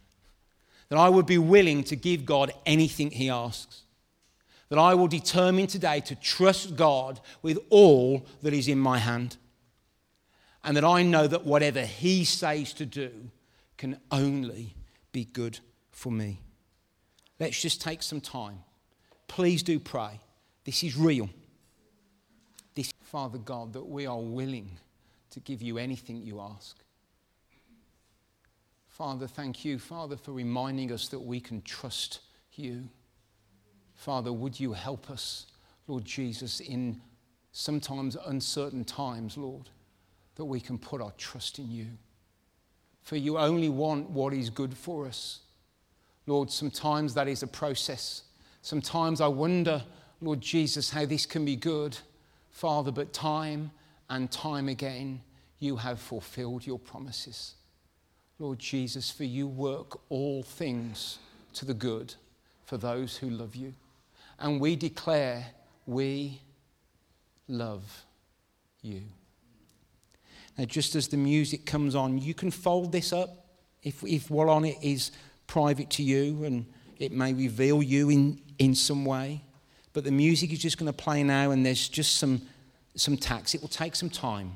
that 0.92 0.98
I 0.98 1.08
would 1.08 1.24
be 1.24 1.38
willing 1.38 1.84
to 1.84 1.96
give 1.96 2.26
God 2.26 2.52
anything 2.66 3.10
He 3.10 3.30
asks. 3.30 3.84
That 4.68 4.78
I 4.78 4.92
will 4.94 5.08
determine 5.08 5.66
today 5.66 6.00
to 6.00 6.14
trust 6.14 6.76
God 6.76 7.18
with 7.40 7.58
all 7.70 8.26
that 8.42 8.52
is 8.52 8.68
in 8.68 8.78
my 8.78 8.98
hand. 8.98 9.38
And 10.62 10.76
that 10.76 10.84
I 10.84 11.02
know 11.02 11.26
that 11.26 11.46
whatever 11.46 11.80
He 11.80 12.26
says 12.26 12.74
to 12.74 12.84
do 12.84 13.10
can 13.78 14.00
only 14.10 14.74
be 15.12 15.24
good 15.24 15.60
for 15.92 16.10
me. 16.10 16.40
Let's 17.38 17.60
just 17.60 17.80
take 17.80 18.02
some 18.02 18.20
time. 18.20 18.58
Please 19.28 19.62
do 19.62 19.78
pray. 19.78 20.20
This 20.64 20.82
is 20.82 20.96
real. 20.96 21.28
This, 22.74 22.92
Father 23.02 23.38
God, 23.38 23.72
that 23.74 23.86
we 23.86 24.06
are 24.06 24.20
willing 24.20 24.78
to 25.30 25.40
give 25.40 25.62
you 25.62 25.78
anything 25.78 26.22
you 26.22 26.40
ask. 26.40 26.76
Father, 28.88 29.26
thank 29.26 29.64
you, 29.64 29.78
Father, 29.78 30.16
for 30.16 30.32
reminding 30.32 30.92
us 30.92 31.08
that 31.08 31.20
we 31.20 31.40
can 31.40 31.62
trust 31.62 32.20
you. 32.54 32.88
Father, 33.94 34.32
would 34.32 34.60
you 34.60 34.72
help 34.72 35.10
us, 35.10 35.46
Lord 35.86 36.04
Jesus, 36.04 36.60
in 36.60 37.00
sometimes 37.52 38.16
uncertain 38.26 38.84
times, 38.84 39.36
Lord, 39.36 39.68
that 40.34 40.44
we 40.44 40.60
can 40.60 40.78
put 40.78 41.00
our 41.00 41.12
trust 41.12 41.58
in 41.58 41.70
you. 41.70 41.86
For 43.02 43.16
you 43.16 43.38
only 43.38 43.68
want 43.68 44.10
what 44.10 44.32
is 44.32 44.50
good 44.50 44.76
for 44.76 45.06
us. 45.06 45.40
Lord, 46.26 46.50
sometimes 46.50 47.14
that 47.14 47.28
is 47.28 47.42
a 47.42 47.46
process. 47.46 48.22
Sometimes 48.62 49.20
I 49.20 49.28
wonder, 49.28 49.82
Lord 50.20 50.40
Jesus, 50.40 50.90
how 50.90 51.04
this 51.04 51.26
can 51.26 51.44
be 51.44 51.56
good, 51.56 51.98
Father, 52.50 52.92
but 52.92 53.12
time 53.12 53.72
and 54.08 54.30
time 54.30 54.68
again, 54.68 55.20
you 55.58 55.76
have 55.76 56.00
fulfilled 56.00 56.66
your 56.66 56.78
promises. 56.78 57.54
Lord 58.38 58.58
Jesus, 58.58 59.10
for 59.10 59.24
you 59.24 59.46
work 59.46 60.00
all 60.08 60.42
things 60.42 61.18
to 61.54 61.64
the 61.64 61.74
good 61.74 62.14
for 62.64 62.76
those 62.76 63.16
who 63.16 63.30
love 63.30 63.54
you. 63.54 63.74
And 64.38 64.60
we 64.60 64.76
declare 64.76 65.46
we 65.86 66.40
love 67.48 68.04
you. 68.80 69.02
Now, 70.58 70.64
just 70.64 70.94
as 70.94 71.08
the 71.08 71.16
music 71.16 71.64
comes 71.64 71.94
on, 71.94 72.18
you 72.18 72.34
can 72.34 72.50
fold 72.50 72.92
this 72.92 73.12
up 73.12 73.46
if, 73.82 74.02
if 74.04 74.30
what 74.30 74.48
on 74.48 74.64
it 74.64 74.76
is 74.82 75.12
private 75.52 75.90
to 75.90 76.02
you 76.02 76.44
and 76.44 76.64
it 76.98 77.12
may 77.12 77.34
reveal 77.34 77.82
you 77.82 78.08
in, 78.08 78.40
in 78.58 78.74
some 78.74 79.04
way. 79.04 79.42
But 79.92 80.04
the 80.04 80.10
music 80.10 80.50
is 80.50 80.58
just 80.58 80.78
going 80.78 80.90
to 80.90 80.96
play 80.96 81.22
now, 81.22 81.50
and 81.50 81.66
there's 81.66 81.90
just 81.90 82.16
some, 82.16 82.40
some 82.94 83.18
tacks. 83.18 83.54
It 83.54 83.60
will 83.60 83.68
take 83.68 83.94
some 83.94 84.08
time, 84.08 84.52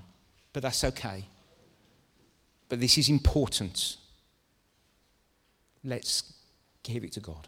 but 0.54 0.62
that's 0.62 0.85
okay. 0.85 1.26
But 2.70 2.80
this 2.80 2.96
is 2.96 3.11
important. 3.11 3.98
Let's 5.85 6.32
give 6.82 7.04
it 7.04 7.12
to 7.12 7.20
God. 7.20 7.46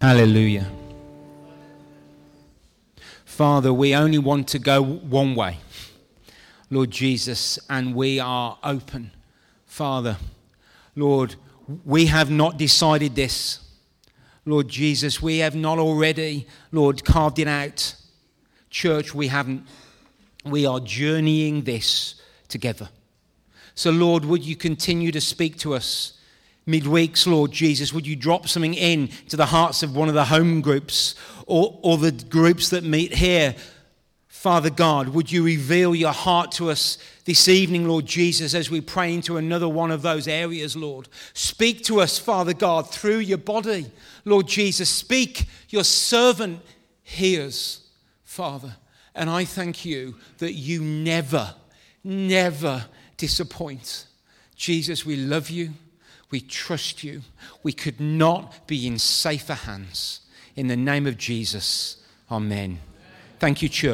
Hallelujah. 0.00 0.66
Father, 3.26 3.70
we 3.70 3.94
only 3.94 4.18
want 4.18 4.48
to 4.48 4.58
go 4.58 4.82
one 4.82 5.34
way, 5.34 5.58
Lord 6.70 6.90
Jesus, 6.90 7.58
and 7.68 7.94
we 7.94 8.18
are 8.18 8.56
open. 8.64 9.10
Father, 9.66 10.16
Lord, 10.96 11.36
we 11.84 12.06
have 12.06 12.30
not 12.30 12.58
decided 12.58 13.14
this. 13.14 13.60
Lord 14.44 14.68
Jesus, 14.68 15.22
we 15.22 15.38
have 15.38 15.54
not 15.54 15.78
already, 15.78 16.46
Lord, 16.72 17.04
carved 17.04 17.38
it 17.38 17.48
out. 17.48 17.94
Church, 18.70 19.14
we 19.14 19.28
haven't. 19.28 19.66
We 20.44 20.66
are 20.66 20.80
journeying 20.80 21.62
this 21.62 22.20
together. 22.48 22.88
So, 23.74 23.90
Lord, 23.90 24.24
would 24.24 24.44
you 24.44 24.56
continue 24.56 25.12
to 25.12 25.20
speak 25.20 25.58
to 25.58 25.74
us? 25.74 26.18
midweeks, 26.66 27.26
Lord 27.26 27.50
Jesus, 27.50 27.92
would 27.92 28.06
you 28.06 28.16
drop 28.16 28.48
something 28.48 28.74
in 28.74 29.08
to 29.28 29.36
the 29.36 29.46
hearts 29.46 29.82
of 29.82 29.96
one 29.96 30.08
of 30.08 30.14
the 30.14 30.26
home 30.26 30.60
groups 30.60 31.14
or, 31.46 31.78
or 31.82 31.98
the 31.98 32.12
groups 32.12 32.70
that 32.70 32.84
meet 32.84 33.14
here? 33.14 33.54
Father 34.42 34.70
God, 34.70 35.10
would 35.10 35.30
you 35.30 35.44
reveal 35.44 35.94
your 35.94 36.10
heart 36.10 36.50
to 36.50 36.68
us 36.68 36.98
this 37.26 37.46
evening, 37.46 37.86
Lord 37.86 38.06
Jesus, 38.06 38.54
as 38.54 38.68
we 38.68 38.80
pray 38.80 39.14
into 39.14 39.36
another 39.36 39.68
one 39.68 39.92
of 39.92 40.02
those 40.02 40.26
areas, 40.26 40.74
Lord? 40.74 41.06
Speak 41.32 41.84
to 41.84 42.00
us, 42.00 42.18
Father 42.18 42.52
God, 42.52 42.90
through 42.90 43.18
your 43.18 43.38
body. 43.38 43.86
Lord 44.24 44.48
Jesus, 44.48 44.90
speak. 44.90 45.44
Your 45.68 45.84
servant 45.84 46.60
hears, 47.04 47.86
Father. 48.24 48.74
And 49.14 49.30
I 49.30 49.44
thank 49.44 49.84
you 49.84 50.16
that 50.38 50.54
you 50.54 50.82
never, 50.82 51.54
never 52.02 52.86
disappoint. 53.16 54.06
Jesus, 54.56 55.06
we 55.06 55.14
love 55.14 55.50
you. 55.50 55.70
We 56.32 56.40
trust 56.40 57.04
you. 57.04 57.22
We 57.62 57.72
could 57.72 58.00
not 58.00 58.66
be 58.66 58.88
in 58.88 58.98
safer 58.98 59.54
hands. 59.54 60.18
In 60.56 60.66
the 60.66 60.76
name 60.76 61.06
of 61.06 61.16
Jesus, 61.16 61.98
amen. 62.28 62.80
Thank 63.38 63.62
you, 63.62 63.68
church. 63.68 63.90